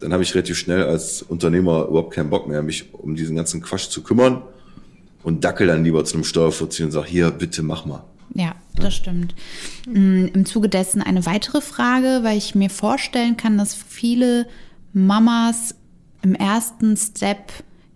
Dann 0.00 0.12
habe 0.12 0.22
ich 0.22 0.34
relativ 0.34 0.58
schnell 0.58 0.84
als 0.84 1.22
Unternehmer 1.22 1.86
überhaupt 1.86 2.14
keinen 2.14 2.30
Bock 2.30 2.48
mehr, 2.48 2.62
mich 2.62 2.92
um 2.92 3.14
diesen 3.14 3.36
ganzen 3.36 3.62
Quatsch 3.62 3.88
zu 3.88 4.02
kümmern 4.02 4.42
und 5.22 5.44
dackel 5.44 5.68
dann 5.68 5.84
lieber 5.84 6.04
zu 6.04 6.14
einem 6.14 6.24
Steuervollzieher 6.24 6.86
und 6.86 6.92
sag, 6.92 7.06
hier, 7.06 7.30
bitte 7.30 7.62
mach 7.62 7.84
mal. 7.86 8.04
Ja, 8.34 8.54
das 8.74 8.94
stimmt. 8.94 9.34
Mm, 9.86 10.26
Im 10.32 10.46
Zuge 10.46 10.68
dessen 10.68 11.02
eine 11.02 11.26
weitere 11.26 11.60
Frage, 11.60 12.20
weil 12.22 12.38
ich 12.38 12.54
mir 12.54 12.70
vorstellen 12.70 13.36
kann, 13.36 13.58
dass 13.58 13.74
viele 13.74 14.46
Mamas 14.92 15.74
im 16.22 16.34
ersten 16.34 16.96
Step 16.96 17.52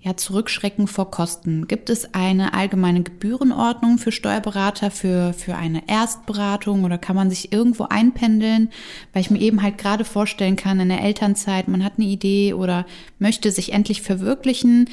ja 0.06 0.16
zurückschrecken 0.16 0.86
vor 0.86 1.10
Kosten. 1.10 1.66
Gibt 1.66 1.90
es 1.90 2.14
eine 2.14 2.54
allgemeine 2.54 3.02
Gebührenordnung 3.02 3.98
für 3.98 4.12
Steuerberater 4.12 4.92
für, 4.92 5.32
für 5.32 5.56
eine 5.56 5.88
Erstberatung 5.88 6.84
oder 6.84 6.96
kann 6.96 7.16
man 7.16 7.28
sich 7.28 7.52
irgendwo 7.52 7.84
einpendeln? 7.84 8.70
Weil 9.12 9.22
ich 9.22 9.30
mir 9.30 9.40
eben 9.40 9.62
halt 9.62 9.78
gerade 9.78 10.04
vorstellen 10.04 10.54
kann, 10.54 10.78
in 10.78 10.90
der 10.90 11.02
Elternzeit, 11.02 11.66
man 11.66 11.84
hat 11.84 11.94
eine 11.98 12.06
Idee 12.06 12.54
oder 12.54 12.86
möchte 13.18 13.50
sich 13.50 13.72
endlich 13.72 14.00
verwirklichen. 14.00 14.88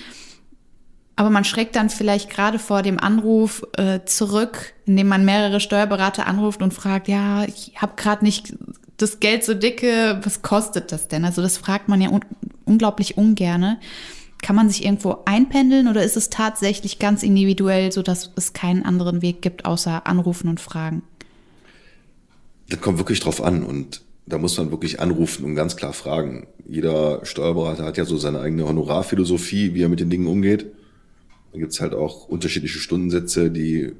Aber 1.16 1.30
man 1.30 1.44
schreckt 1.44 1.76
dann 1.76 1.92
vielleicht 1.92 2.32
gerade 2.32 2.58
vor 2.58 2.82
dem 2.82 3.00
Anruf 3.00 3.64
äh, 3.78 4.00
zurück, 4.06 4.74
indem 4.88 5.10
man 5.10 5.26
mehrere 5.26 5.60
Steuerberater 5.60 6.26
anruft 6.26 6.64
und 6.64 6.74
fragt, 6.74 7.08
ja, 7.08 7.44
ich 7.44 7.74
habe 7.78 7.94
gerade 7.98 8.26
nicht 8.26 8.56
das 8.98 9.20
Geld 9.20 9.44
so 9.44 9.54
dicke, 9.54 10.20
was 10.24 10.42
kostet 10.42 10.92
das 10.92 11.08
denn? 11.08 11.24
Also 11.24 11.44
das 11.44 11.58
fragt 11.58 11.88
man 11.88 12.02
ja 12.02 12.10
un 12.10 12.22
unglaublich 12.66 13.18
ungerne. 13.18 13.78
Kann 14.44 14.58
man 14.58 14.70
sich 14.70 14.84
irgendwo 14.84 15.20
einpendeln 15.24 15.88
oder 15.88 16.04
ist 16.04 16.18
es 16.18 16.30
tatsächlich 16.30 17.00
ganz 17.00 17.24
individuell, 17.24 17.94
so 17.94 18.02
dass 18.02 18.30
es 18.36 18.52
keinen 18.52 18.84
anderen 18.84 19.22
Weg 19.22 19.42
gibt, 19.42 19.64
außer 19.64 20.06
anrufen 20.06 20.50
und 20.50 20.60
fragen? 20.60 21.02
Das 22.70 22.82
kommt 22.82 22.98
wirklich 22.98 23.22
drauf 23.22 23.42
an 23.42 23.64
und 23.64 24.02
da 24.26 24.38
muss 24.38 24.58
man 24.58 24.70
wirklich 24.70 25.00
anrufen 25.00 25.46
und 25.46 25.56
ganz 25.56 25.78
klar 25.78 25.94
fragen. 25.94 26.48
Jeder 26.68 27.26
Steuerberater 27.26 27.86
hat 27.86 27.98
ja 27.98 28.04
so 28.04 28.18
seine 28.18 28.42
eigene 28.42 28.68
Honorarphilosophie, 28.68 29.74
wie 29.74 29.82
er 29.82 29.90
mit 29.90 30.02
den 30.02 30.10
Dingen 30.10 30.28
umgeht. 30.28 30.66
Da 31.54 31.60
gibt's 31.60 31.80
halt 31.80 31.94
auch 31.94 32.28
unterschiedliche 32.28 32.80
Stundensätze, 32.80 33.50
die 33.50 33.94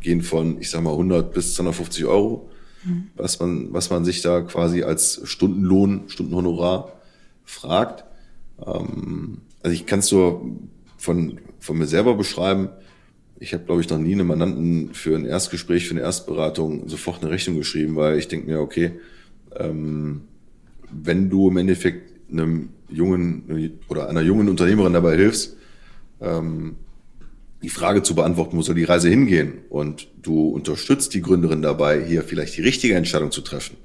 gehen 0.00 0.22
von, 0.22 0.58
ich 0.60 0.70
sag 0.70 0.82
mal, 0.82 0.92
100 0.92 1.32
bis 1.34 1.54
250 1.54 2.06
Euro, 2.06 2.48
was, 3.16 3.38
man, 3.38 3.70
was 3.74 3.90
man 3.90 4.06
sich 4.06 4.22
da 4.22 4.40
quasi 4.40 4.82
als 4.82 5.20
Stundenlohn, 5.24 6.04
Stundenhonorar 6.06 6.92
fragt. 7.44 8.04
Ähm, 8.66 9.42
also 9.62 9.74
ich 9.74 9.86
kann 9.86 10.00
es 10.00 10.06
so 10.06 10.58
von, 10.96 11.40
von 11.58 11.78
mir 11.78 11.86
selber 11.86 12.14
beschreiben. 12.14 12.70
Ich 13.38 13.54
habe, 13.54 13.64
glaube 13.64 13.80
ich, 13.80 13.88
noch 13.88 13.98
nie 13.98 14.12
einem 14.12 14.26
Mandanten 14.26 14.92
für 14.92 15.16
ein 15.16 15.24
Erstgespräch, 15.24 15.86
für 15.86 15.94
eine 15.94 16.02
Erstberatung 16.02 16.88
sofort 16.88 17.22
eine 17.22 17.30
Rechnung 17.30 17.56
geschrieben, 17.56 17.96
weil 17.96 18.18
ich 18.18 18.28
denke 18.28 18.46
mir, 18.46 18.60
okay, 18.60 18.92
ähm, 19.56 20.22
wenn 20.90 21.30
du 21.30 21.48
im 21.48 21.56
Endeffekt 21.56 22.10
einem 22.30 22.70
jungen 22.88 23.78
oder 23.88 24.08
einer 24.08 24.20
jungen 24.20 24.48
Unternehmerin 24.48 24.92
dabei 24.92 25.16
hilfst, 25.16 25.56
ähm, 26.20 26.76
die 27.62 27.68
Frage 27.68 28.02
zu 28.02 28.14
beantworten, 28.14 28.56
wo 28.56 28.62
soll 28.62 28.74
die 28.74 28.84
Reise 28.84 29.08
hingehen? 29.08 29.58
Und 29.68 30.08
du 30.22 30.48
unterstützt 30.48 31.14
die 31.14 31.22
Gründerin 31.22 31.62
dabei, 31.62 32.02
hier 32.04 32.22
vielleicht 32.22 32.56
die 32.56 32.62
richtige 32.62 32.94
Entscheidung 32.94 33.30
zu 33.30 33.42
treffen, 33.42 33.76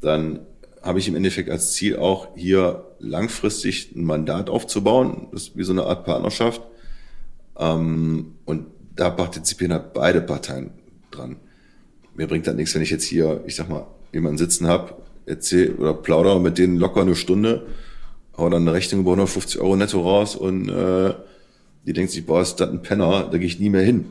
dann 0.00 0.40
habe 0.82 0.98
ich 0.98 1.08
im 1.08 1.16
Endeffekt 1.16 1.50
als 1.50 1.72
Ziel 1.72 1.96
auch 1.96 2.28
hier 2.36 2.84
langfristig 2.98 3.94
ein 3.94 4.04
Mandat 4.04 4.50
aufzubauen. 4.50 5.28
Das 5.32 5.42
ist 5.42 5.56
wie 5.56 5.64
so 5.64 5.72
eine 5.72 5.84
Art 5.84 6.04
Partnerschaft. 6.04 6.62
Ähm, 7.58 8.34
und 8.44 8.66
da 8.94 9.10
partizipieren 9.10 9.72
halt 9.72 9.92
beide 9.92 10.20
Parteien 10.20 10.70
dran. 11.10 11.36
Mir 12.14 12.26
bringt 12.26 12.46
das 12.46 12.54
nichts, 12.54 12.74
wenn 12.74 12.82
ich 12.82 12.90
jetzt 12.90 13.04
hier, 13.04 13.42
ich 13.46 13.56
sag 13.56 13.68
mal, 13.68 13.86
jemanden 14.12 14.38
sitzen 14.38 14.66
habe, 14.66 14.94
erzähl 15.26 15.74
oder 15.74 15.92
plauder 15.92 16.38
mit 16.38 16.58
denen 16.58 16.78
locker 16.78 17.02
eine 17.02 17.14
Stunde, 17.14 17.66
hau 18.36 18.48
dann 18.48 18.62
eine 18.62 18.72
Rechnung 18.72 19.02
über 19.02 19.10
150 19.10 19.60
Euro 19.60 19.76
netto 19.76 20.00
raus 20.00 20.36
und 20.36 20.68
äh, 20.68 21.14
die 21.86 21.92
denkt 21.92 22.12
sich, 22.12 22.24
boah, 22.24 22.40
ist 22.40 22.56
das 22.56 22.70
ein 22.70 22.82
Penner, 22.82 23.28
da 23.30 23.38
gehe 23.38 23.46
ich 23.46 23.60
nie 23.60 23.70
mehr 23.70 23.82
hin. 23.82 24.06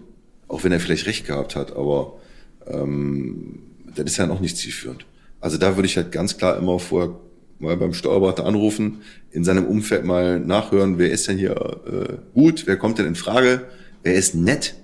Auch 0.48 0.64
wenn 0.64 0.72
er 0.72 0.80
vielleicht 0.80 1.08
recht 1.08 1.26
gehabt 1.26 1.56
hat, 1.56 1.76
aber 1.76 2.20
ähm, 2.68 3.60
das 3.96 4.06
ist 4.06 4.18
ja 4.18 4.28
noch 4.28 4.40
nicht 4.40 4.58
zielführend. 4.58 5.06
Also 5.42 5.58
da 5.58 5.76
würde 5.76 5.88
ich 5.88 5.98
halt 5.98 6.12
ganz 6.12 6.38
klar 6.38 6.58
immer 6.58 6.80
vorher 6.80 7.16
mal 7.60 7.78
beim 7.78 7.94
Steuerberater 7.94 8.46
anrufen, 8.46 9.02
in 9.32 9.44
seinem 9.44 9.66
Umfeld 9.66 10.06
mal 10.06 10.40
nachhören, 10.40 10.98
wer 10.98 11.12
ist 11.12 11.28
denn 11.28 11.38
hier 11.38 11.56
äh, 11.88 12.18
gut, 12.34 12.68
wer 12.68 12.78
kommt 12.78 13.00
denn 13.00 13.06
in 13.06 13.16
Frage, 13.16 13.64
wer 14.04 14.16
ist 14.16 14.36
nett, 14.36 14.76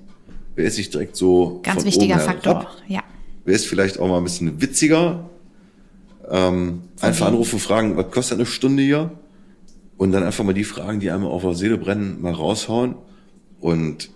wer 0.56 0.66
ist 0.66 0.78
nicht 0.78 0.94
direkt 0.94 1.16
so 1.16 1.60
Ganz 1.64 1.86
wichtiger 1.86 2.20
Faktor, 2.20 2.68
ja. 2.88 3.02
wer 3.46 3.56
ist 3.56 3.68
vielleicht 3.68 4.00
auch 4.00 4.08
mal 4.08 4.18
ein 4.18 4.24
bisschen 4.24 4.62
witziger, 4.62 5.30
ähm, 6.30 6.82
einfach 7.02 7.28
anrufen, 7.28 7.60
fragen, 7.60 7.98
was 7.98 8.10
kostet 8.10 8.38
eine 8.38 8.46
Stunde 8.46 8.84
hier? 8.84 9.12
Und 9.98 10.14
dann 10.14 10.24
einfach 10.24 10.44
mal 10.44 10.54
die 10.54 10.64
Fragen, 10.64 11.00
die 11.00 11.12
einem 11.12 11.26
auf 11.26 11.44
der 11.44 11.54
Seele 11.54 11.78
brennen, 11.78 12.22
mal 12.22 12.34
raushauen. 12.34 12.96
Und 13.60 14.10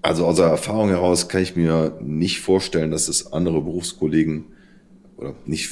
also 0.00 0.24
aus 0.24 0.36
der 0.36 0.46
Erfahrung 0.46 0.88
heraus 0.88 1.28
kann 1.28 1.42
ich 1.42 1.56
mir 1.56 1.98
nicht 2.00 2.40
vorstellen, 2.40 2.90
dass 2.90 3.08
es 3.08 3.32
andere 3.32 3.60
Berufskollegen 3.60 4.46
oder 5.16 5.34
nicht, 5.44 5.70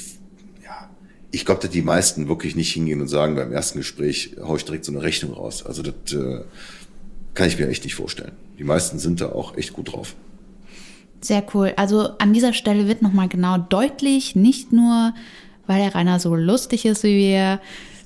ich 1.33 1.45
glaube, 1.45 1.61
dass 1.61 1.71
die 1.71 1.83
meisten 1.83 2.29
wirklich 2.29 2.57
nicht 2.57 2.73
hingehen 2.73 3.01
und 3.01 3.09
sagen, 3.09 3.35
beim 3.35 3.53
ersten 3.53 3.79
Gespräch 3.79 4.37
hau 4.43 4.57
ich 4.57 4.65
direkt 4.65 4.85
so 4.85 4.93
eine 4.93 5.03
Rechnung 5.03 5.33
raus. 5.33 5.65
Also 5.65 5.83
das 5.83 5.95
äh, 6.13 6.41
kann 7.35 7.49
ich 7.49 7.59
mir 7.59 7.69
echt 7.69 7.85
nicht 7.85 7.95
vorstellen. 7.95 8.33
Die 8.59 8.65
meisten 8.65 8.99
sind 8.99 9.21
da 9.21 9.31
auch 9.33 9.57
echt 9.57 9.73
gut 9.73 9.93
drauf. 9.93 10.15
Sehr 11.21 11.45
cool. 11.55 11.73
Also 11.77 12.11
an 12.19 12.33
dieser 12.33 12.53
Stelle 12.53 12.89
wird 12.89 13.03
nochmal 13.03 13.29
genau 13.29 13.59
deutlich, 13.59 14.37
nicht 14.37 14.73
nur, 14.73 15.13
weil 15.67 15.81
der 15.83 15.95
Rainer 15.95 16.21
so 16.21 16.35
lustig 16.35 16.85
ist 16.87 17.03
wie 17.03 17.17
wir, 17.17 17.61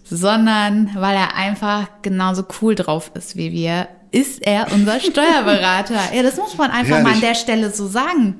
sondern 0.04 0.90
weil 0.96 1.14
er 1.16 1.37
einfach 1.37 1.88
genauso 2.02 2.44
cool 2.61 2.74
drauf 2.74 3.12
ist 3.14 3.37
wie 3.37 3.52
wir, 3.52 3.88
ist 4.11 4.44
er 4.44 4.72
unser 4.72 4.98
Steuerberater. 5.00 6.14
ja, 6.14 6.22
das 6.22 6.37
muss 6.37 6.56
man 6.56 6.70
einfach 6.70 6.90
mal 6.90 6.98
an 6.98 7.04
Herrlich. 7.06 7.20
der 7.20 7.35
Stelle 7.35 7.70
so 7.70 7.87
sagen. 7.87 8.37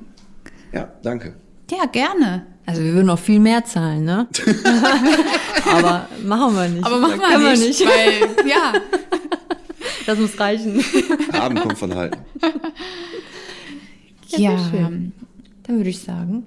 Ja, 0.73 0.91
danke. 1.03 1.35
Ja, 1.69 1.85
gerne. 1.85 2.45
Also 2.71 2.83
wir 2.83 2.93
würden 2.93 3.07
noch 3.07 3.19
viel 3.19 3.39
mehr 3.39 3.63
zahlen, 3.65 4.03
ne? 4.05 4.27
Aber 5.71 6.07
machen 6.23 6.55
wir 6.55 6.67
nicht. 6.69 6.85
Aber 6.85 6.97
machen 6.99 7.19
wir 7.19 7.27
Können 7.27 7.59
nicht, 7.59 7.81
weil, 7.81 8.47
ja, 8.49 8.73
Das 10.05 10.17
muss 10.17 10.39
reichen. 10.39 10.81
Haben 11.33 11.55
kommt 11.59 11.77
von 11.77 11.93
halten. 11.95 12.17
Ja, 14.29 14.51
ja. 14.51 14.89
Dann 15.63 15.77
würde 15.77 15.89
ich 15.89 15.99
sagen, 15.99 16.45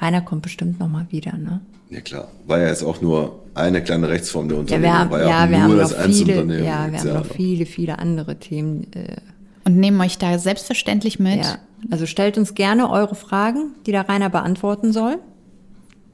Rainer 0.00 0.20
kommt 0.22 0.42
bestimmt 0.42 0.78
noch 0.80 0.88
mal 0.88 1.06
wieder, 1.10 1.36
ne? 1.36 1.60
Ja 1.90 2.00
klar, 2.00 2.28
war 2.46 2.58
ja 2.58 2.68
jetzt 2.68 2.82
auch 2.82 3.00
nur 3.00 3.40
eine 3.54 3.82
kleine 3.82 4.08
Rechtsform 4.08 4.48
der 4.48 4.56
Ja, 4.56 4.60
Unternehmung. 4.60 4.82
wir 4.92 4.98
haben, 4.98 5.10
war 5.10 5.20
ja, 5.20 5.44
auch 5.44 5.48
wir 5.50 5.58
nur 5.58 5.60
haben 5.68 5.78
das 5.78 5.90
noch 5.90 5.96
viele, 5.98 6.04
Einzelunternehmen. 6.08 6.64
ja, 6.64 6.90
wir 6.92 6.98
haben 6.98 7.06
ja 7.08 7.14
noch 7.14 7.26
viele, 7.26 7.66
viele 7.66 7.98
andere 7.98 8.36
Themen. 8.38 8.86
Äh, 8.92 9.16
Und 9.66 9.76
nehmen 9.76 10.00
euch 10.00 10.16
da 10.16 10.38
selbstverständlich 10.38 11.18
mit. 11.18 11.44
ja. 11.44 11.58
Also 11.90 12.06
stellt 12.06 12.38
uns 12.38 12.54
gerne 12.54 12.88
eure 12.90 13.14
Fragen, 13.14 13.74
die 13.84 13.92
der 13.92 14.08
Rainer 14.08 14.30
beantworten 14.30 14.92
soll. 14.92 15.18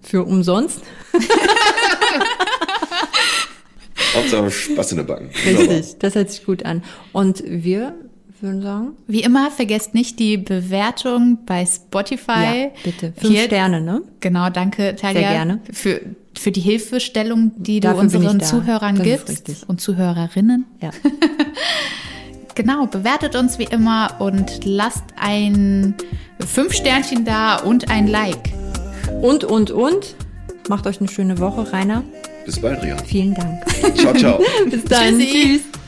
Für 0.02 0.24
umsonst. 0.24 0.80
Hauptsache 4.14 4.50
Spaß 4.50 4.92
in 4.92 4.96
der 4.98 5.04
Backen. 5.04 5.30
Richtig, 5.46 5.98
das 5.98 6.14
hört 6.14 6.30
sich 6.30 6.44
gut 6.44 6.64
an. 6.64 6.82
Und 7.12 7.42
wir 7.46 7.94
würden 8.40 8.62
sagen, 8.62 8.92
Wie 9.06 9.22
immer, 9.22 9.50
vergesst 9.50 9.94
nicht 9.94 10.18
die 10.18 10.36
Bewertung 10.36 11.38
bei 11.46 11.64
Spotify. 11.64 12.30
ja, 12.64 12.70
bitte. 12.82 13.12
Fünf 13.16 13.32
Hier, 13.32 13.44
Sterne, 13.44 13.80
ne? 13.80 14.02
Genau, 14.20 14.50
danke, 14.50 14.96
Talia. 14.96 15.20
Sehr 15.20 15.30
gerne. 15.30 15.60
Für, 15.70 16.00
für 16.36 16.50
die 16.50 16.60
Hilfestellung, 16.60 17.52
die 17.56 17.80
du 17.80 17.88
Dafür 17.88 18.08
bin 18.08 18.16
unseren. 18.16 18.40
Zuhörern 18.40 19.02
gibst 19.02 19.28
richtig. 19.28 19.68
und 19.68 19.80
Zuhörerinnen. 19.80 20.66
Ja. 20.80 20.90
Genau, 22.54 22.86
bewertet 22.86 23.34
uns 23.34 23.58
wie 23.58 23.64
immer 23.64 24.16
und 24.18 24.64
lasst 24.64 25.04
ein 25.16 25.94
fünf 26.46 26.74
Sternchen 26.74 27.24
da 27.24 27.56
und 27.56 27.90
ein 27.90 28.06
Like. 28.06 28.52
Und, 29.22 29.44
und, 29.44 29.70
und. 29.70 30.14
Macht 30.68 30.86
euch 30.86 31.00
eine 31.00 31.08
schöne 31.08 31.38
Woche, 31.38 31.72
Rainer. 31.72 32.04
Bis 32.44 32.60
bald, 32.60 32.82
Ria. 32.82 32.96
Vielen 33.04 33.34
Dank. 33.34 33.64
Ciao, 33.96 34.14
ciao. 34.14 34.40
Bis 34.70 34.84
dann. 34.84 35.18
Tschüssi. 35.18 35.60
Tschüss. 35.60 35.81